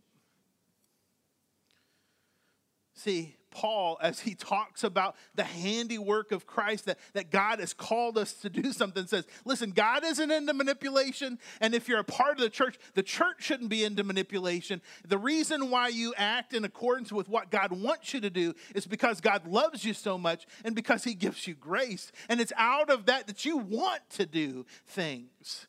See, 3.03 3.35
Paul, 3.51 3.97
as 4.03 4.21
he 4.21 4.35
talks 4.35 4.85
about 4.85 5.17
the 5.35 5.43
handiwork 5.43 6.33
of 6.33 6.47
Christ, 6.47 6.85
that, 6.85 6.99
that 7.15 7.31
God 7.31 7.59
has 7.59 7.73
called 7.73 8.19
us 8.19 8.35
to 8.35 8.51
do 8.51 8.73
something, 8.75 9.07
says, 9.07 9.27
listen, 9.47 9.71
God 9.71 10.05
isn't 10.05 10.31
into 10.31 10.53
manipulation. 10.53 11.39
And 11.63 11.75
if 11.75 11.89
you're 11.89 12.01
a 12.01 12.05
part 12.05 12.33
of 12.33 12.41
the 12.41 12.51
church, 12.51 12.79
the 12.93 13.03
church 13.03 13.37
shouldn't 13.39 13.71
be 13.71 13.85
into 13.85 14.05
manipulation. 14.05 14.83
The 15.09 15.17
reason 15.17 15.71
why 15.71 15.89
you 15.89 16.13
act 16.19 16.53
in 16.53 16.63
accordance 16.63 17.11
with 17.11 17.27
what 17.27 17.51
God 17.51 17.73
wants 17.73 18.13
you 18.13 18.21
to 18.21 18.29
do 18.29 18.53
is 18.75 18.87
because 18.87 19.23
God 19.23 19.47
loves 19.47 19.83
you 19.83 19.95
so 19.95 20.19
much 20.19 20.45
and 20.63 20.75
because 20.75 21.03
he 21.03 21.15
gives 21.15 21.47
you 21.47 21.55
grace. 21.55 22.13
And 22.29 22.39
it's 22.39 22.53
out 22.59 22.91
of 22.91 23.07
that 23.07 23.29
that 23.29 23.47
you 23.47 23.57
want 23.57 24.03
to 24.11 24.27
do 24.27 24.67
things 24.87 25.69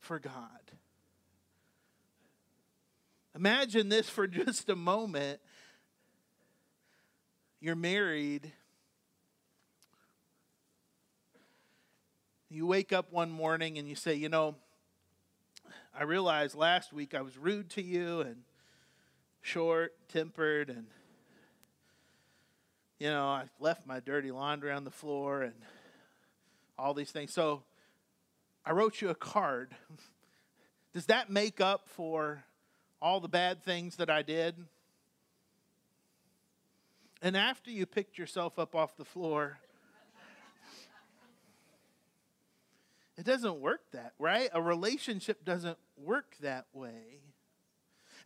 for 0.00 0.18
God. 0.18 0.32
Imagine 3.36 3.88
this 3.88 4.10
for 4.10 4.26
just 4.26 4.68
a 4.68 4.74
moment 4.74 5.38
you're 7.62 7.76
married, 7.76 8.50
you 12.50 12.66
wake 12.66 12.92
up 12.92 13.12
one 13.12 13.30
morning 13.30 13.78
and 13.78 13.88
you 13.88 13.94
say, 13.94 14.14
You 14.14 14.28
know, 14.28 14.56
I 15.96 16.02
realized 16.02 16.56
last 16.56 16.92
week 16.92 17.14
I 17.14 17.22
was 17.22 17.38
rude 17.38 17.70
to 17.70 17.82
you 17.82 18.20
and 18.22 18.38
short 19.42 19.94
tempered, 20.08 20.70
and, 20.70 20.86
you 22.98 23.08
know, 23.08 23.26
I 23.26 23.44
left 23.60 23.86
my 23.86 24.00
dirty 24.00 24.32
laundry 24.32 24.72
on 24.72 24.82
the 24.82 24.90
floor 24.90 25.42
and 25.42 25.54
all 26.76 26.94
these 26.94 27.12
things. 27.12 27.32
So 27.32 27.62
I 28.66 28.72
wrote 28.72 29.00
you 29.00 29.08
a 29.10 29.14
card. 29.14 29.76
Does 30.92 31.06
that 31.06 31.30
make 31.30 31.60
up 31.60 31.88
for 31.88 32.42
all 33.00 33.20
the 33.20 33.28
bad 33.28 33.62
things 33.62 33.96
that 33.96 34.10
I 34.10 34.22
did? 34.22 34.56
And 37.22 37.36
after 37.36 37.70
you 37.70 37.86
picked 37.86 38.18
yourself 38.18 38.58
up 38.58 38.74
off 38.74 38.96
the 38.96 39.04
floor, 39.04 39.58
it 43.16 43.24
doesn't 43.24 43.60
work 43.60 43.82
that, 43.92 44.12
right? 44.18 44.50
A 44.52 44.60
relationship 44.60 45.44
doesn't 45.44 45.78
work 45.96 46.34
that 46.40 46.66
way. 46.72 47.20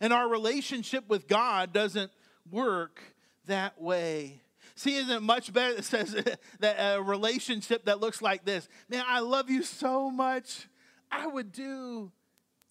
And 0.01 0.11
our 0.11 0.27
relationship 0.27 1.07
with 1.07 1.27
God 1.27 1.73
doesn't 1.73 2.11
work 2.49 2.99
that 3.45 3.79
way. 3.79 4.41
See, 4.73 4.95
isn't 4.95 5.15
it 5.15 5.21
much 5.21 5.53
better 5.53 5.75
that 5.75 5.85
says 5.85 6.15
that 6.59 6.97
a 6.97 7.01
relationship 7.01 7.85
that 7.85 7.99
looks 7.99 8.19
like 8.19 8.45
this? 8.45 8.67
Man, 8.89 9.03
I 9.07 9.19
love 9.19 9.49
you 9.49 9.61
so 9.61 10.09
much. 10.09 10.67
I 11.11 11.27
would 11.27 11.51
do 11.51 12.11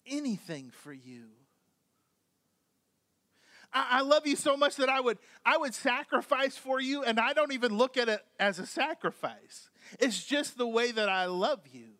anything 0.05 0.71
for 0.71 0.91
you. 0.91 1.27
I, 3.73 3.99
I 3.99 4.01
love 4.01 4.25
you 4.25 4.35
so 4.35 4.57
much 4.57 4.75
that 4.77 4.89
I 4.89 4.99
would 4.99 5.17
I 5.45 5.57
would 5.57 5.73
sacrifice 5.73 6.57
for 6.57 6.79
you, 6.79 7.03
and 7.03 7.19
I 7.19 7.33
don't 7.33 7.53
even 7.53 7.77
look 7.77 7.97
at 7.97 8.09
it 8.09 8.21
as 8.39 8.59
a 8.59 8.65
sacrifice. 8.65 9.69
It's 9.99 10.23
just 10.23 10.57
the 10.57 10.67
way 10.67 10.91
that 10.91 11.09
I 11.09 11.25
love 11.25 11.61
you. 11.71 11.96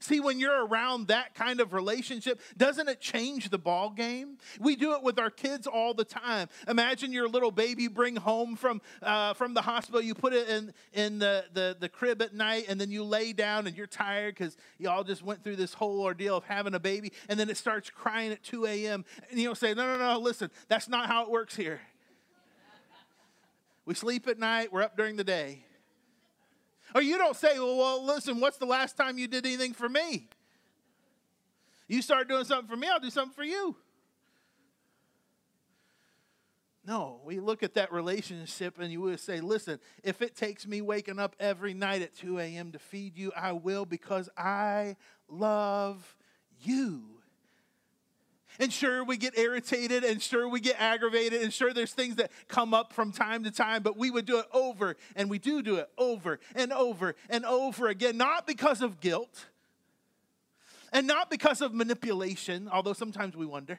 See, 0.00 0.20
when 0.20 0.38
you're 0.38 0.66
around 0.66 1.08
that 1.08 1.34
kind 1.34 1.60
of 1.60 1.72
relationship, 1.72 2.40
doesn't 2.56 2.88
it 2.88 3.00
change 3.00 3.50
the 3.50 3.58
ball 3.58 3.90
game? 3.90 4.38
We 4.60 4.76
do 4.76 4.94
it 4.94 5.02
with 5.02 5.18
our 5.18 5.30
kids 5.30 5.66
all 5.66 5.94
the 5.94 6.04
time. 6.04 6.48
Imagine 6.68 7.12
your 7.12 7.28
little 7.28 7.50
baby 7.50 7.88
bring 7.88 8.16
home 8.16 8.56
from 8.56 8.80
uh, 9.02 9.34
from 9.34 9.54
the 9.54 9.62
hospital. 9.62 10.00
You 10.00 10.14
put 10.14 10.32
it 10.32 10.48
in 10.48 10.72
in 10.92 11.18
the, 11.18 11.44
the 11.52 11.76
the 11.78 11.88
crib 11.88 12.22
at 12.22 12.34
night, 12.34 12.66
and 12.68 12.80
then 12.80 12.90
you 12.90 13.04
lay 13.04 13.32
down 13.32 13.66
and 13.66 13.76
you're 13.76 13.86
tired 13.86 14.34
because 14.34 14.56
y'all 14.78 15.04
just 15.04 15.22
went 15.22 15.42
through 15.42 15.56
this 15.56 15.74
whole 15.74 16.00
ordeal 16.00 16.36
of 16.36 16.44
having 16.44 16.74
a 16.74 16.80
baby, 16.80 17.12
and 17.28 17.38
then 17.38 17.50
it 17.50 17.56
starts 17.56 17.90
crying 17.90 18.32
at 18.32 18.42
2 18.42 18.66
a.m. 18.66 19.04
And 19.30 19.40
you'll 19.40 19.54
say, 19.54 19.74
No, 19.74 19.86
no, 19.86 19.98
no, 19.98 20.18
listen, 20.18 20.50
that's 20.68 20.88
not 20.88 21.06
how 21.06 21.24
it 21.24 21.30
works 21.30 21.56
here. 21.56 21.80
We 23.84 23.94
sleep 23.94 24.26
at 24.26 24.38
night, 24.38 24.72
we're 24.72 24.82
up 24.82 24.96
during 24.96 25.16
the 25.16 25.24
day. 25.24 25.64
Or 26.94 27.02
you 27.02 27.18
don't 27.18 27.36
say, 27.36 27.58
well, 27.58 27.76
well, 27.76 28.04
listen, 28.04 28.40
what's 28.40 28.58
the 28.58 28.66
last 28.66 28.96
time 28.96 29.18
you 29.18 29.28
did 29.28 29.44
anything 29.44 29.72
for 29.72 29.88
me? 29.88 30.28
You 31.88 32.02
start 32.02 32.28
doing 32.28 32.44
something 32.44 32.68
for 32.68 32.76
me, 32.76 32.88
I'll 32.88 33.00
do 33.00 33.10
something 33.10 33.34
for 33.34 33.44
you. 33.44 33.76
No, 36.86 37.20
we 37.24 37.40
look 37.40 37.64
at 37.64 37.74
that 37.74 37.92
relationship 37.92 38.78
and 38.78 38.92
you 38.92 39.00
would 39.00 39.18
say, 39.18 39.40
listen, 39.40 39.80
if 40.04 40.22
it 40.22 40.36
takes 40.36 40.68
me 40.68 40.80
waking 40.80 41.18
up 41.18 41.34
every 41.40 41.74
night 41.74 42.00
at 42.00 42.14
2 42.14 42.38
a.m. 42.38 42.70
to 42.72 42.78
feed 42.78 43.16
you, 43.18 43.32
I 43.36 43.52
will 43.52 43.84
because 43.84 44.28
I 44.36 44.94
love 45.28 46.16
you. 46.60 47.15
And 48.58 48.72
sure, 48.72 49.04
we 49.04 49.16
get 49.16 49.38
irritated, 49.38 50.04
and 50.04 50.22
sure, 50.22 50.48
we 50.48 50.60
get 50.60 50.76
aggravated, 50.78 51.42
and 51.42 51.52
sure, 51.52 51.72
there's 51.72 51.92
things 51.92 52.16
that 52.16 52.30
come 52.48 52.72
up 52.72 52.92
from 52.92 53.12
time 53.12 53.44
to 53.44 53.50
time, 53.50 53.82
but 53.82 53.96
we 53.96 54.10
would 54.10 54.24
do 54.24 54.38
it 54.38 54.46
over, 54.52 54.96
and 55.14 55.28
we 55.28 55.38
do 55.38 55.62
do 55.62 55.76
it 55.76 55.88
over 55.98 56.40
and 56.54 56.72
over 56.72 57.14
and 57.28 57.44
over 57.44 57.88
again, 57.88 58.16
not 58.16 58.46
because 58.46 58.82
of 58.82 59.00
guilt 59.00 59.46
and 60.92 61.06
not 61.06 61.30
because 61.30 61.60
of 61.60 61.74
manipulation, 61.74 62.68
although 62.72 62.92
sometimes 62.92 63.36
we 63.36 63.46
wonder. 63.46 63.78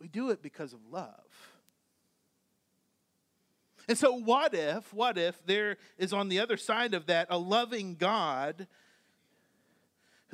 We 0.00 0.08
do 0.08 0.30
it 0.30 0.42
because 0.42 0.74
of 0.74 0.80
love. 0.90 1.14
And 3.88 3.96
so, 3.96 4.14
what 4.14 4.54
if, 4.54 4.92
what 4.92 5.16
if 5.16 5.44
there 5.46 5.76
is 5.98 6.12
on 6.12 6.28
the 6.28 6.40
other 6.40 6.56
side 6.56 6.94
of 6.94 7.06
that 7.06 7.28
a 7.30 7.38
loving 7.38 7.94
God 7.94 8.66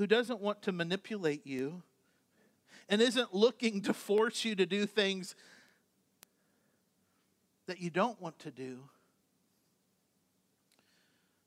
who 0.01 0.07
doesn't 0.07 0.41
want 0.41 0.63
to 0.63 0.73
manipulate 0.73 1.47
you 1.47 1.83
and 2.89 3.03
isn't 3.03 3.35
looking 3.35 3.83
to 3.83 3.93
force 3.93 4.47
you 4.47 4.55
to 4.55 4.65
do 4.65 4.87
things 4.87 5.35
that 7.67 7.83
you 7.83 7.91
don't 7.91 8.19
want 8.19 8.39
to 8.39 8.51
do. 8.51 8.79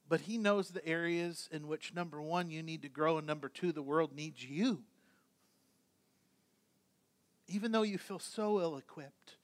But 0.08 0.22
he 0.22 0.38
knows 0.38 0.70
the 0.70 0.88
areas 0.88 1.50
in 1.52 1.68
which, 1.68 1.96
number 1.96 2.22
one, 2.22 2.52
you 2.52 2.62
need 2.62 2.84
to 2.84 2.90
grow, 2.90 3.18
and 3.18 3.26
number 3.26 3.50
two, 3.50 3.72
the 3.72 3.82
world 3.82 4.16
needs 4.16 4.46
you. 4.46 4.84
Even 7.48 7.72
though 7.72 7.82
you 7.82 7.98
feel 7.98 8.20
so 8.20 8.62
ill 8.62 8.78
equipped, 8.78 9.38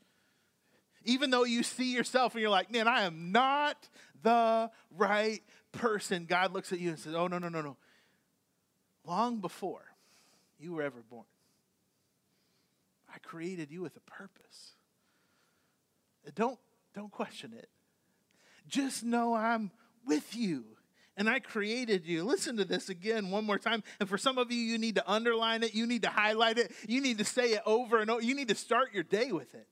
even 1.03 1.31
though 1.31 1.45
you 1.45 1.63
see 1.63 1.95
yourself 1.95 2.35
and 2.35 2.41
you're 2.43 2.51
like, 2.51 2.71
man, 2.71 2.87
I 2.87 3.05
am 3.05 3.31
not 3.31 3.89
the 4.21 4.69
right 4.95 5.41
person, 5.71 6.25
God 6.25 6.53
looks 6.53 6.71
at 6.71 6.79
you 6.79 6.89
and 6.89 6.99
says, 6.99 7.15
oh, 7.15 7.25
no, 7.25 7.39
no, 7.39 7.49
no, 7.49 7.61
no 7.61 7.75
long 9.05 9.39
before 9.39 9.85
you 10.59 10.73
were 10.73 10.83
ever 10.83 11.01
born. 11.09 11.25
I 13.13 13.17
created 13.19 13.71
you 13.71 13.81
with 13.81 13.95
a 13.97 14.01
purpose. 14.01 14.73
Uh, 16.27 16.31
don't, 16.35 16.59
don't 16.93 17.11
question 17.11 17.53
it. 17.53 17.69
Just 18.67 19.03
know 19.03 19.33
I'm 19.33 19.71
with 20.05 20.35
you 20.35 20.63
and 21.17 21.29
I 21.29 21.39
created 21.39 22.05
you. 22.05 22.23
Listen 22.23 22.57
to 22.57 22.65
this 22.65 22.89
again 22.89 23.29
one 23.29 23.45
more 23.45 23.57
time. 23.57 23.83
And 23.99 24.07
for 24.07 24.17
some 24.17 24.37
of 24.37 24.51
you, 24.51 24.59
you 24.59 24.77
need 24.77 24.95
to 24.95 25.11
underline 25.11 25.63
it, 25.63 25.73
you 25.73 25.85
need 25.85 26.03
to 26.03 26.09
highlight 26.09 26.57
it, 26.57 26.71
you 26.87 27.01
need 27.01 27.17
to 27.17 27.25
say 27.25 27.51
it 27.53 27.61
over 27.65 27.99
and 27.99 28.09
over. 28.09 28.21
You 28.21 28.35
need 28.35 28.47
to 28.47 28.55
start 28.55 28.93
your 28.93 29.03
day 29.03 29.31
with 29.31 29.53
it 29.53 29.67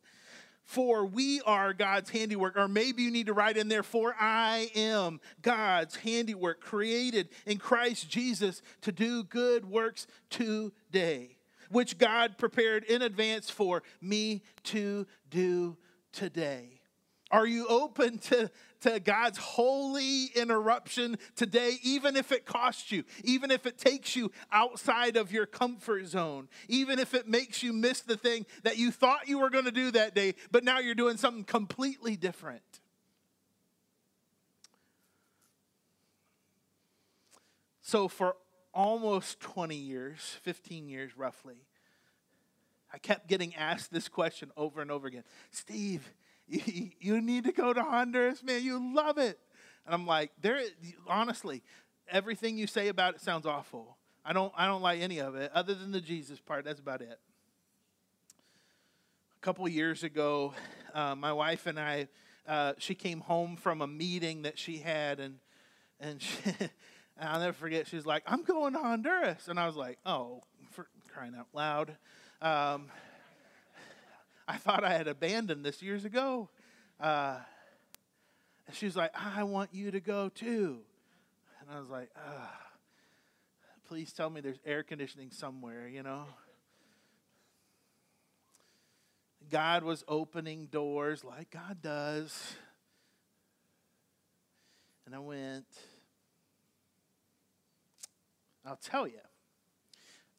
for 0.67 1.05
we 1.05 1.41
are 1.45 1.73
God's 1.73 2.09
handiwork. 2.09 2.57
Or 2.57 2.67
maybe 2.67 3.01
you 3.01 3.09
need 3.09 3.27
to 3.27 3.33
write 3.33 3.55
in 3.55 3.69
there, 3.69 3.83
for 3.83 4.13
I 4.19 4.69
am 4.75 5.21
God's 5.41 5.95
handiwork, 5.95 6.59
created 6.59 7.29
in 7.45 7.57
Christ 7.57 8.09
Jesus 8.09 8.61
to 8.81 8.91
do 8.91 9.23
good 9.23 9.65
works 9.65 10.07
today, 10.29 11.37
which 11.71 11.97
God 11.97 12.37
prepared 12.37 12.83
in 12.83 13.01
advance 13.01 13.49
for 13.49 13.81
me 14.01 14.43
to 14.65 15.07
do 15.29 15.77
today. 16.11 16.81
Are 17.31 17.47
you 17.47 17.65
open 17.67 18.17
to, 18.19 18.51
to 18.81 18.99
God's 18.99 19.37
holy 19.37 20.25
interruption 20.35 21.17
today, 21.35 21.77
even 21.83 22.15
if 22.15 22.31
it 22.31 22.45
costs 22.45 22.91
you, 22.91 23.03
even 23.23 23.51
if 23.51 23.65
it 23.65 23.77
takes 23.77 24.15
you 24.15 24.31
outside 24.51 25.17
of 25.17 25.31
your 25.31 25.45
comfort 25.45 26.07
zone, 26.07 26.47
even 26.67 26.99
if 26.99 27.13
it 27.13 27.27
makes 27.27 27.63
you 27.63 27.73
miss 27.73 28.01
the 28.01 28.17
thing 28.17 28.45
that 28.63 28.77
you 28.77 28.91
thought 28.91 29.27
you 29.27 29.39
were 29.39 29.49
going 29.49 29.65
to 29.65 29.71
do 29.71 29.91
that 29.91 30.15
day, 30.15 30.35
but 30.51 30.63
now 30.63 30.79
you're 30.79 30.95
doing 30.95 31.17
something 31.17 31.43
completely 31.43 32.15
different? 32.15 32.61
So, 37.81 38.09
for 38.09 38.35
almost 38.73 39.39
20 39.39 39.75
years, 39.75 40.37
15 40.41 40.89
years 40.89 41.17
roughly, 41.17 41.55
I 42.93 42.97
kept 42.97 43.27
getting 43.27 43.55
asked 43.55 43.91
this 43.91 44.07
question 44.07 44.51
over 44.57 44.81
and 44.81 44.91
over 44.91 45.07
again 45.07 45.23
Steve, 45.51 46.11
you, 46.47 47.21
need 47.21 47.43
to 47.45 47.51
go 47.51 47.73
to 47.73 47.81
Honduras, 47.81 48.43
man. 48.43 48.63
You 48.63 48.95
love 48.95 49.17
it. 49.17 49.39
And 49.85 49.93
I'm 49.93 50.05
like, 50.05 50.31
there. 50.41 50.59
Honestly, 51.07 51.63
everything 52.09 52.57
you 52.57 52.67
say 52.67 52.87
about 52.87 53.15
it 53.15 53.21
sounds 53.21 53.45
awful. 53.45 53.97
I 54.23 54.33
don't. 54.33 54.53
I 54.57 54.65
don't 54.65 54.81
like 54.81 55.01
any 55.01 55.19
of 55.19 55.35
it, 55.35 55.51
other 55.53 55.73
than 55.73 55.91
the 55.91 56.01
Jesus 56.01 56.39
part. 56.39 56.65
That's 56.65 56.79
about 56.79 57.01
it. 57.01 57.19
A 59.35 59.39
couple 59.41 59.67
years 59.67 60.03
ago, 60.03 60.53
uh, 60.93 61.15
my 61.15 61.31
wife 61.31 61.67
and 61.67 61.79
I, 61.79 62.07
uh, 62.47 62.73
she 62.77 62.95
came 62.95 63.21
home 63.21 63.55
from 63.55 63.81
a 63.81 63.87
meeting 63.87 64.41
that 64.41 64.59
she 64.59 64.77
had, 64.77 65.19
and 65.19 65.39
and 65.99 66.21
she, 66.21 66.37
I'll 67.21 67.39
never 67.39 67.53
forget. 67.53 67.87
She's 67.87 68.05
like, 68.05 68.23
"I'm 68.25 68.43
going 68.43 68.73
to 68.73 68.79
Honduras," 68.79 69.47
and 69.47 69.59
I 69.59 69.65
was 69.65 69.75
like, 69.75 69.97
"Oh, 70.05 70.43
for 70.71 70.87
crying 71.07 71.33
out 71.37 71.47
loud!" 71.53 71.97
Um, 72.41 72.87
I 74.47 74.57
thought 74.57 74.83
I 74.83 74.93
had 74.93 75.07
abandoned 75.07 75.65
this 75.65 75.81
years 75.81 76.05
ago. 76.05 76.49
Uh, 76.99 77.37
and 78.65 78.75
she 78.75 78.85
was 78.85 78.95
like, 78.95 79.11
I 79.15 79.43
want 79.43 79.73
you 79.73 79.91
to 79.91 79.99
go 79.99 80.29
too. 80.29 80.79
And 81.61 81.69
I 81.75 81.79
was 81.79 81.89
like, 81.89 82.09
please 83.87 84.13
tell 84.13 84.29
me 84.29 84.41
there's 84.41 84.59
air 84.65 84.83
conditioning 84.83 85.31
somewhere, 85.31 85.87
you 85.87 86.03
know? 86.03 86.25
God 89.49 89.83
was 89.83 90.03
opening 90.07 90.65
doors 90.65 91.23
like 91.23 91.51
God 91.51 91.81
does. 91.81 92.55
And 95.05 95.15
I 95.15 95.19
went, 95.19 95.65
I'll 98.65 98.75
tell 98.75 99.07
you, 99.07 99.19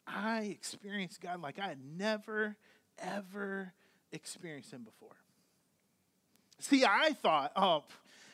I 0.07 0.43
experienced 0.43 1.23
God 1.23 1.41
like 1.41 1.59
I 1.59 1.69
had 1.69 1.79
never, 1.97 2.57
ever 2.99 3.73
experienced 4.13 4.73
him 4.73 4.83
before. 4.83 5.17
See, 6.61 6.85
I 6.85 7.11
thought, 7.13 7.53
oh, 7.55 7.85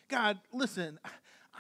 God, 0.09 0.39
listen, 0.53 0.99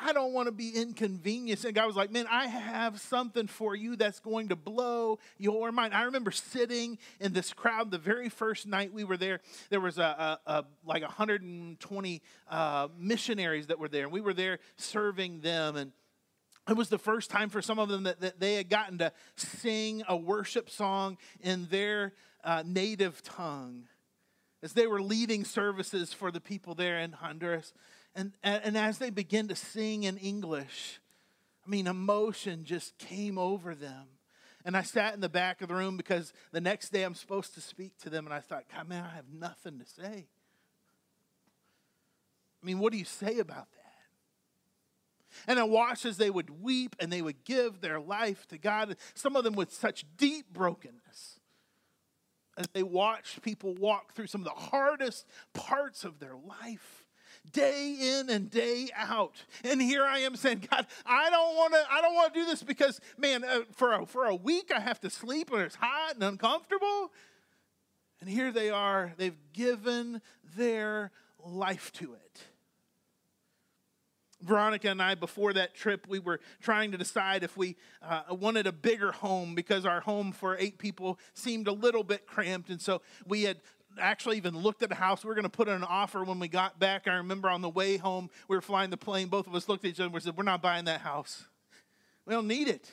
I 0.00 0.12
don't 0.12 0.32
want 0.32 0.46
to 0.46 0.52
be 0.52 0.70
inconvenienced. 0.70 1.64
And 1.64 1.74
God 1.74 1.86
was 1.86 1.96
like, 1.96 2.10
man, 2.10 2.26
I 2.30 2.46
have 2.46 3.00
something 3.00 3.46
for 3.46 3.76
you 3.76 3.96
that's 3.96 4.18
going 4.18 4.48
to 4.48 4.56
blow 4.56 5.18
your 5.38 5.70
mind. 5.72 5.94
I 5.94 6.04
remember 6.04 6.30
sitting 6.30 6.98
in 7.20 7.32
this 7.32 7.52
crowd 7.52 7.90
the 7.90 7.98
very 7.98 8.28
first 8.28 8.66
night 8.66 8.92
we 8.92 9.04
were 9.04 9.16
there. 9.16 9.40
There 9.70 9.80
was 9.80 9.98
a, 9.98 10.38
a, 10.46 10.50
a 10.50 10.64
like 10.84 11.02
120 11.02 12.22
uh, 12.48 12.88
missionaries 12.98 13.68
that 13.68 13.78
were 13.78 13.88
there, 13.88 14.04
and 14.04 14.12
we 14.12 14.20
were 14.20 14.34
there 14.34 14.58
serving 14.76 15.40
them. 15.40 15.76
And 15.76 15.92
it 16.68 16.76
was 16.76 16.88
the 16.88 16.98
first 16.98 17.30
time 17.30 17.50
for 17.50 17.62
some 17.62 17.78
of 17.78 17.88
them 17.88 18.04
that, 18.04 18.20
that 18.20 18.40
they 18.40 18.54
had 18.54 18.68
gotten 18.68 18.98
to 18.98 19.12
sing 19.36 20.02
a 20.08 20.16
worship 20.16 20.70
song 20.70 21.18
in 21.40 21.66
their 21.70 22.14
uh, 22.42 22.62
native 22.66 23.22
tongue 23.22 23.84
as 24.64 24.72
they 24.72 24.86
were 24.86 25.02
leading 25.02 25.44
services 25.44 26.14
for 26.14 26.30
the 26.30 26.40
people 26.40 26.74
there 26.74 26.98
in 26.98 27.12
Honduras. 27.12 27.74
And, 28.16 28.32
and 28.42 28.78
as 28.78 28.96
they 28.96 29.10
began 29.10 29.46
to 29.48 29.54
sing 29.54 30.04
in 30.04 30.16
English, 30.16 31.00
I 31.66 31.70
mean, 31.70 31.86
emotion 31.86 32.64
just 32.64 32.96
came 32.96 33.36
over 33.36 33.74
them. 33.74 34.06
And 34.64 34.74
I 34.74 34.80
sat 34.80 35.12
in 35.12 35.20
the 35.20 35.28
back 35.28 35.60
of 35.60 35.68
the 35.68 35.74
room 35.74 35.98
because 35.98 36.32
the 36.50 36.62
next 36.62 36.90
day 36.90 37.02
I'm 37.02 37.14
supposed 37.14 37.52
to 37.54 37.60
speak 37.60 37.98
to 37.98 38.10
them. 38.10 38.24
And 38.24 38.32
I 38.32 38.40
thought, 38.40 38.64
God, 38.74 38.88
man, 38.88 39.04
I 39.04 39.14
have 39.14 39.26
nothing 39.30 39.78
to 39.78 39.84
say. 39.84 40.28
I 42.62 42.66
mean, 42.66 42.78
what 42.78 42.90
do 42.90 42.98
you 42.98 43.04
say 43.04 43.40
about 43.40 43.70
that? 43.72 43.80
And 45.46 45.58
I 45.58 45.64
watched 45.64 46.06
as 46.06 46.16
they 46.16 46.30
would 46.30 46.62
weep 46.62 46.96
and 46.98 47.12
they 47.12 47.20
would 47.20 47.44
give 47.44 47.82
their 47.82 48.00
life 48.00 48.46
to 48.48 48.56
God, 48.56 48.96
some 49.12 49.36
of 49.36 49.44
them 49.44 49.54
with 49.54 49.74
such 49.74 50.06
deep 50.16 50.46
brokenness. 50.50 51.40
As 52.56 52.66
they 52.72 52.82
watched 52.82 53.42
people 53.42 53.74
walk 53.74 54.14
through 54.14 54.28
some 54.28 54.42
of 54.42 54.44
the 54.44 54.50
hardest 54.50 55.26
parts 55.52 56.04
of 56.04 56.20
their 56.20 56.36
life 56.36 57.04
day 57.52 57.96
in 58.00 58.30
and 58.30 58.50
day 58.50 58.88
out. 58.96 59.44
And 59.64 59.80
here 59.80 60.04
I 60.04 60.20
am 60.20 60.36
saying, 60.36 60.66
God, 60.70 60.86
I 61.04 61.30
don't 61.30 61.56
want 61.56 61.74
to. 61.74 61.84
I 61.90 62.00
don't 62.00 62.14
want 62.14 62.34
to 62.34 62.40
do 62.40 62.46
this 62.46 62.62
because, 62.62 63.00
man, 63.18 63.44
uh, 63.44 63.60
for 63.72 63.92
a, 63.92 64.06
for 64.06 64.26
a 64.26 64.34
week 64.34 64.72
I 64.74 64.80
have 64.80 65.00
to 65.00 65.10
sleep 65.10 65.50
when 65.50 65.62
it's 65.62 65.74
hot 65.74 66.14
and 66.14 66.22
uncomfortable. 66.22 67.12
And 68.20 68.30
here 68.30 68.52
they 68.52 68.70
are. 68.70 69.12
They've 69.16 69.36
given 69.52 70.22
their 70.56 71.10
life 71.44 71.92
to 71.94 72.14
it. 72.14 72.40
Veronica 74.44 74.90
and 74.90 75.02
I, 75.02 75.14
before 75.14 75.52
that 75.54 75.74
trip, 75.74 76.06
we 76.08 76.18
were 76.18 76.40
trying 76.60 76.92
to 76.92 76.98
decide 76.98 77.42
if 77.42 77.56
we 77.56 77.76
uh, 78.02 78.22
wanted 78.30 78.66
a 78.66 78.72
bigger 78.72 79.12
home 79.12 79.54
because 79.54 79.86
our 79.86 80.00
home 80.00 80.32
for 80.32 80.56
eight 80.58 80.78
people 80.78 81.18
seemed 81.32 81.66
a 81.66 81.72
little 81.72 82.04
bit 82.04 82.26
cramped. 82.26 82.70
And 82.70 82.80
so 82.80 83.02
we 83.26 83.42
had 83.42 83.58
actually 83.98 84.36
even 84.36 84.56
looked 84.56 84.82
at 84.82 84.92
a 84.92 84.96
house. 84.96 85.24
We 85.24 85.28
were 85.28 85.34
going 85.34 85.44
to 85.44 85.48
put 85.48 85.68
in 85.68 85.74
an 85.74 85.84
offer 85.84 86.24
when 86.24 86.38
we 86.38 86.48
got 86.48 86.78
back. 86.78 87.08
I 87.08 87.14
remember 87.14 87.48
on 87.48 87.62
the 87.62 87.68
way 87.68 87.96
home, 87.96 88.30
we 88.48 88.56
were 88.56 88.62
flying 88.62 88.90
the 88.90 88.96
plane. 88.96 89.28
Both 89.28 89.46
of 89.46 89.54
us 89.54 89.68
looked 89.68 89.84
at 89.84 89.90
each 89.90 90.00
other 90.00 90.06
and 90.06 90.14
we 90.14 90.20
said, 90.20 90.36
We're 90.36 90.44
not 90.44 90.62
buying 90.62 90.84
that 90.86 91.00
house. 91.00 91.44
We 92.26 92.34
don't 92.34 92.48
need 92.48 92.68
it. 92.68 92.90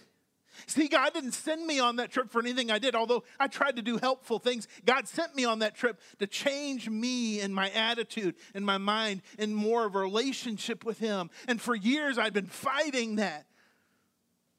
See, 0.67 0.87
God 0.87 1.13
didn't 1.13 1.31
send 1.31 1.65
me 1.65 1.79
on 1.79 1.97
that 1.97 2.11
trip 2.11 2.29
for 2.29 2.39
anything 2.39 2.71
I 2.71 2.79
did, 2.79 2.95
although 2.95 3.23
I 3.39 3.47
tried 3.47 3.77
to 3.77 3.81
do 3.81 3.97
helpful 3.97 4.39
things. 4.39 4.67
God 4.85 5.07
sent 5.07 5.35
me 5.35 5.45
on 5.45 5.59
that 5.59 5.75
trip 5.75 5.99
to 6.19 6.27
change 6.27 6.89
me 6.89 7.39
and 7.41 7.53
my 7.53 7.69
attitude 7.71 8.35
and 8.53 8.65
my 8.65 8.77
mind 8.77 9.21
in 9.37 9.53
more 9.53 9.85
of 9.85 9.95
a 9.95 9.99
relationship 9.99 10.83
with 10.83 10.99
Him. 10.99 11.29
And 11.47 11.61
for 11.61 11.75
years, 11.75 12.17
I'd 12.17 12.33
been 12.33 12.47
fighting 12.47 13.15
that 13.17 13.45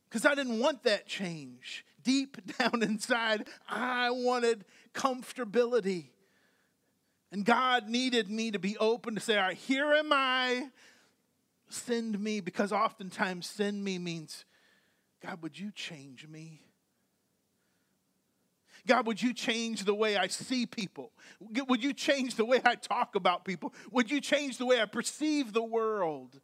because 0.09 0.27
I 0.27 0.35
didn't 0.35 0.59
want 0.59 0.83
that 0.85 1.07
change. 1.07 1.85
Deep 2.03 2.37
down 2.59 2.83
inside, 2.83 3.47
I 3.69 4.11
wanted 4.11 4.65
comfortability. 4.95 6.07
And 7.31 7.45
God 7.45 7.89
needed 7.89 8.31
me 8.31 8.51
to 8.51 8.59
be 8.59 8.77
open 8.77 9.15
to 9.15 9.21
say, 9.21 9.37
All 9.37 9.45
right, 9.45 9.57
here 9.57 9.93
am 9.93 10.13
I. 10.13 10.69
Send 11.71 12.21
me, 12.21 12.41
because 12.41 12.71
oftentimes 12.71 13.47
send 13.47 13.83
me 13.83 13.99
means 13.99 14.45
God, 15.25 15.43
would 15.43 15.59
you 15.59 15.71
change 15.71 16.27
me? 16.27 16.63
God, 18.87 19.07
would 19.07 19.23
you 19.23 19.33
change 19.33 19.85
the 19.85 19.95
way 19.95 20.17
I 20.17 20.27
see 20.27 20.67
people? 20.67 21.13
Would 21.41 21.85
you 21.85 21.93
change 21.93 22.35
the 22.35 22.45
way 22.45 22.61
I 22.65 22.75
talk 22.75 23.15
about 23.15 23.45
people? 23.45 23.73
Would 23.93 24.11
you 24.11 24.21
change 24.21 24.59
the 24.59 24.67
way 24.67 24.81
I 24.81 24.87
perceive 24.87 25.53
the 25.53 25.63
world? 25.63 26.41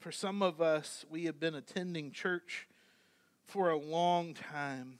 For 0.00 0.10
some 0.10 0.42
of 0.42 0.60
us, 0.60 1.04
we 1.08 1.26
have 1.26 1.38
been 1.38 1.54
attending 1.54 2.10
church 2.10 2.66
for 3.44 3.70
a 3.70 3.78
long 3.78 4.34
time, 4.34 4.98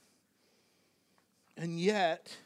and 1.57 1.77
yet 1.77 2.37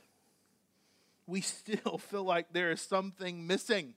we 1.28 1.41
still 1.41 1.98
feel 2.10 2.24
like 2.24 2.54
there 2.54 2.72
is 2.72 2.82
something 2.82 3.46
missing 3.46 3.93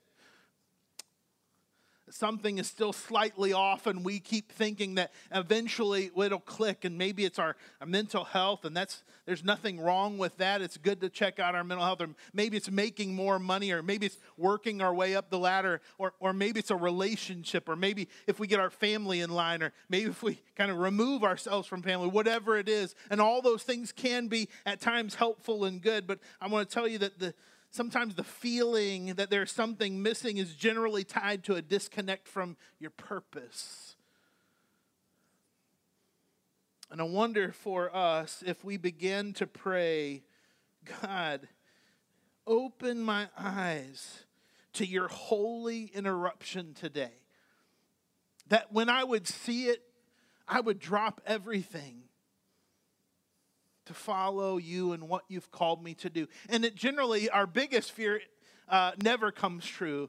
something 2.11 2.59
is 2.59 2.67
still 2.67 2.93
slightly 2.93 3.53
off 3.53 3.87
and 3.87 4.05
we 4.05 4.21
keep 4.21 4.51
thinking 4.53 4.97
that 4.97 5.13
eventually 5.33 6.11
it'll 6.17 6.39
click 6.39 6.85
and 6.85 6.99
maybe 6.99 7.25
it's 7.25 7.39
our, 7.39 7.57
our, 7.81 7.87
mental 7.87 8.25
health 8.25 8.65
and 8.65 8.77
that's 8.77 9.03
there's 9.27 9.45
nothing 9.45 9.79
wrong 9.79 10.19
with 10.19 10.37
that. 10.39 10.61
It's 10.63 10.77
good 10.77 11.01
to 11.03 11.09
check 11.09 11.39
out 11.39 11.55
our 11.55 11.63
mental 11.63 11.85
health 11.85 12.01
or 12.01 12.09
maybe 12.33 12.57
it's 12.57 12.71
making 12.71 13.15
more 13.15 13.39
money 13.39 13.71
or 13.71 13.83
maybe 13.83 14.07
it's 14.07 14.19
working 14.37 14.81
our 14.81 14.95
way 14.95 15.15
up 15.15 15.31
the 15.31 15.39
ladder 15.39 15.81
or, 15.99 16.15
or 16.21 16.33
maybe 16.33 16.59
it's 16.59 16.71
a 16.71 16.77
relationship 16.77 17.69
or 17.69 17.77
maybe 17.77 18.09
if 18.27 18.41
we 18.41 18.47
get 18.47 18.61
our 18.61 18.71
family 18.71 19.21
in 19.21 19.31
line 19.31 19.63
or 19.63 19.73
maybe 19.89 20.11
if 20.11 20.23
we 20.23 20.41
kind 20.57 20.71
of 20.71 20.79
remove 20.79 21.23
ourselves 21.23 21.69
from 21.69 21.83
family 21.83 22.09
whatever 22.09 22.57
it 22.57 22.69
is. 22.69 22.95
And 23.11 23.21
all 23.21 23.43
those 23.43 23.63
things 23.63 23.93
can 23.93 24.29
be 24.29 24.49
at 24.67 24.81
times 24.81 25.15
helpful 25.15 25.65
and 25.65 25.81
good 25.81 26.07
but 26.07 26.19
i 26.41 26.47
want 26.47 26.69
to 26.69 26.75
tell 26.75 26.89
you 26.89 26.99
that 26.99 27.19
the 27.19 27.35
sometimes 27.71 28.15
the 28.15 28.25
feeling 28.25 29.15
that 29.15 29.31
there's 29.31 29.53
something 29.53 30.03
missing 30.03 30.37
is 30.39 30.55
generally 30.55 31.05
tied 31.05 31.45
to 31.45 31.55
a 31.55 31.63
disconnect 31.63 32.29
from 32.29 32.57
your 32.79 32.91
purpose. 32.91 33.97
And 36.91 37.01
I 37.01 37.05
wonder 37.05 37.53
for 37.53 37.95
us 37.95 38.43
if 38.45 38.65
we 38.65 38.77
begin 38.77 39.33
to 39.35 39.47
pray, 39.47 40.25
God, 41.03 41.47
open 42.47 43.01
my 43.01 43.29
eyes 43.39 44.25
to 44.73 44.85
your 44.85 45.07
holy 45.09 45.85
interruption 45.95 46.75
today. 46.75 47.13
That 48.49 48.73
when 48.73 48.89
I 48.89 49.05
would 49.05 49.29
see 49.29 49.67
it, 49.67 49.83
I 50.49 50.61
would 50.61 50.81
drop 50.81 51.21
everything 51.25 52.03
to 53.91 53.95
follow 53.95 54.57
you 54.57 54.93
and 54.93 55.09
what 55.09 55.25
you've 55.29 55.51
called 55.51 55.83
me 55.83 55.95
to 55.95 56.09
do. 56.09 56.29
And 56.49 56.65
it 56.65 56.77
generally, 56.77 57.29
our 57.29 57.47
biggest 57.47 57.91
fear 57.91 58.21
uh, 58.69 58.93
never 59.03 59.33
comes 59.33 59.67
true 59.67 60.09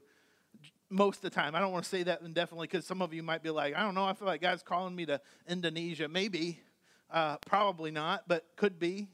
most 0.88 1.16
of 1.16 1.22
the 1.22 1.30
time. 1.30 1.56
I 1.56 1.60
don't 1.60 1.72
want 1.72 1.82
to 1.82 1.90
say 1.90 2.04
that 2.04 2.22
indefinitely 2.22 2.68
because 2.68 2.86
some 2.86 3.02
of 3.02 3.12
you 3.12 3.24
might 3.24 3.42
be 3.42 3.50
like, 3.50 3.74
I 3.74 3.82
don't 3.82 3.96
know, 3.96 4.04
I 4.04 4.12
feel 4.12 4.28
like 4.28 4.40
God's 4.40 4.62
calling 4.62 4.94
me 4.94 5.04
to 5.06 5.20
Indonesia. 5.48 6.06
Maybe, 6.06 6.60
uh, 7.10 7.38
probably 7.38 7.90
not, 7.90 8.28
but 8.28 8.46
could 8.54 8.78
be. 8.78 9.08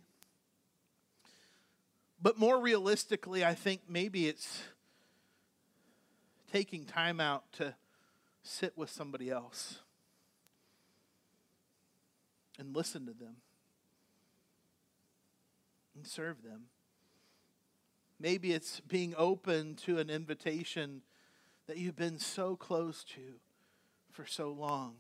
But 2.21 2.39
more 2.39 2.61
realistically, 2.61 3.47
I 3.47 3.55
think 3.55 3.83
maybe 3.89 4.29
it's 4.29 4.65
taking 6.53 6.85
time 6.85 7.21
out 7.21 7.51
to 7.55 7.75
sit 8.43 8.77
with 8.77 8.91
somebody 8.91 9.31
else 9.31 9.79
and 12.59 12.77
listen 12.77 13.07
to 13.07 13.13
them 13.13 13.37
and 15.99 16.07
serve 16.07 16.45
them. 16.45 16.67
Maybe 18.21 18.53
it's 18.53 18.79
being 18.81 19.15
open 19.19 19.75
to 19.87 19.99
an 19.99 20.11
invitation 20.11 21.03
that 21.67 21.77
you've 21.77 21.97
been 21.97 22.19
so 22.19 22.55
close 22.55 23.03
to 23.05 23.41
for 24.13 24.25
so 24.25 24.51
long. 24.51 24.95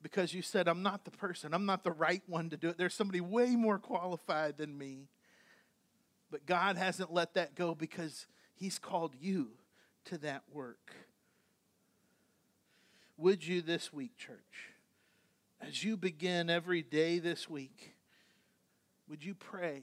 Because 0.00 0.32
you 0.32 0.42
said, 0.42 0.68
I'm 0.68 0.82
not 0.82 1.04
the 1.04 1.10
person, 1.10 1.52
I'm 1.52 1.66
not 1.66 1.82
the 1.82 1.90
right 1.90 2.22
one 2.26 2.50
to 2.50 2.56
do 2.56 2.68
it. 2.68 2.78
There's 2.78 2.94
somebody 2.94 3.20
way 3.20 3.56
more 3.56 3.78
qualified 3.78 4.56
than 4.56 4.78
me. 4.78 5.08
But 6.30 6.46
God 6.46 6.76
hasn't 6.76 7.12
let 7.12 7.34
that 7.34 7.56
go 7.56 7.74
because 7.74 8.26
He's 8.54 8.78
called 8.78 9.14
you 9.20 9.48
to 10.06 10.18
that 10.18 10.44
work. 10.52 10.94
Would 13.18 13.44
you 13.44 13.60
this 13.60 13.92
week, 13.92 14.16
church, 14.16 14.70
as 15.60 15.82
you 15.82 15.96
begin 15.96 16.48
every 16.48 16.82
day 16.82 17.18
this 17.18 17.50
week, 17.50 17.94
would 19.10 19.24
you 19.24 19.34
pray 19.34 19.82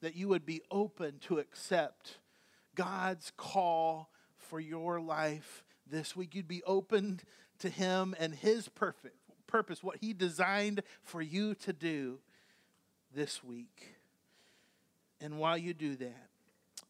that 0.00 0.14
you 0.14 0.28
would 0.28 0.46
be 0.46 0.62
open 0.70 1.18
to 1.26 1.40
accept 1.40 2.18
God's 2.76 3.32
call 3.36 4.10
for 4.36 4.60
your 4.60 5.00
life 5.00 5.64
this 5.90 6.14
week? 6.14 6.36
You'd 6.36 6.46
be 6.46 6.62
open 6.62 7.20
to 7.58 7.68
Him 7.68 8.14
and 8.20 8.32
His 8.32 8.68
perfect 8.68 9.16
purpose, 9.48 9.82
what 9.82 9.98
He 10.00 10.12
designed 10.12 10.82
for 11.02 11.20
you 11.20 11.54
to 11.56 11.72
do 11.72 12.20
this 13.12 13.42
week. 13.42 13.96
And 15.20 15.38
while 15.38 15.58
you 15.58 15.74
do 15.74 15.96
that, 15.96 16.28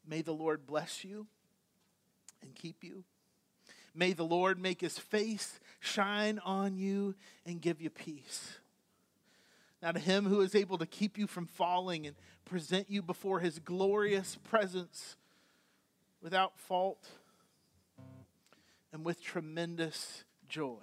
may 0.07 0.21
the 0.21 0.33
Lord 0.33 0.67
bless 0.67 1.03
you 1.03 1.27
and 2.43 2.55
keep 2.55 2.85
you. 2.85 3.05
May 3.95 4.13
the 4.13 4.25
Lord 4.25 4.59
make 4.59 4.81
his 4.81 4.99
face 4.99 5.61
shine 5.81 6.39
on 6.45 6.77
you 6.77 7.15
and 7.45 7.61
give 7.61 7.81
you 7.81 7.91
peace. 7.91 8.59
Now, 9.83 9.91
to 9.91 9.99
him 9.99 10.27
who 10.27 10.41
is 10.43 10.55
able 10.55 10.79
to 10.79 10.87
keep 10.87 11.19
you 11.19 11.27
from 11.27 11.47
falling 11.47 12.07
and 12.07 12.15
present 12.45 12.89
you 12.89 13.03
before 13.03 13.41
his 13.41 13.59
glorious 13.59 14.39
presence 14.45 15.17
without 16.23 16.57
fault 16.57 17.09
and 18.93 19.05
with 19.05 19.21
tremendous 19.21 20.23
joy. 20.49 20.79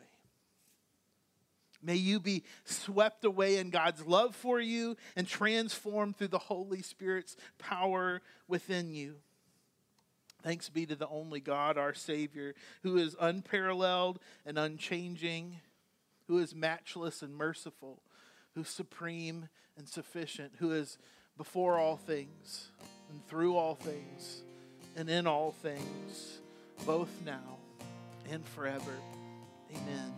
May 1.81 1.95
you 1.95 2.19
be 2.19 2.43
swept 2.65 3.23
away 3.23 3.57
in 3.57 3.69
God's 3.69 4.05
love 4.05 4.35
for 4.35 4.59
you 4.59 4.97
and 5.15 5.25
transformed 5.25 6.17
through 6.17 6.27
the 6.27 6.37
Holy 6.37 6.81
Spirit's 6.81 7.37
power 7.57 8.21
within 8.49 8.93
you. 8.93 9.15
Thanks 10.43 10.67
be 10.67 10.85
to 10.85 10.95
the 10.95 11.07
only 11.07 11.39
God, 11.39 11.77
our 11.77 11.93
Savior, 11.93 12.53
who 12.83 12.97
is 12.97 13.15
unparalleled 13.19 14.19
and 14.45 14.59
unchanging, 14.59 15.61
who 16.27 16.37
is 16.39 16.53
matchless 16.53 17.21
and 17.21 17.33
merciful 17.33 18.01
who's 18.59 18.67
supreme 18.67 19.47
and 19.77 19.87
sufficient, 19.87 20.51
who 20.59 20.73
is 20.73 20.97
before 21.37 21.77
all 21.77 21.95
things 21.95 22.71
and 23.09 23.25
through 23.27 23.55
all 23.55 23.73
things 23.73 24.43
and 24.97 25.09
in 25.09 25.25
all 25.25 25.53
things, 25.63 26.39
both 26.85 27.09
now 27.25 27.57
and 28.29 28.45
forever. 28.49 28.91
Amen. 29.73 30.13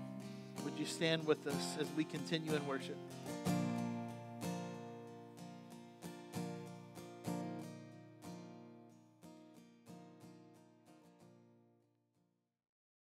Would 0.63 0.73
you 0.79 0.87
stand 0.87 1.23
with 1.27 1.45
us 1.45 1.77
as 1.79 1.85
we 1.95 2.03
continue 2.03 2.55
in 2.55 2.65
worship? 2.65 2.97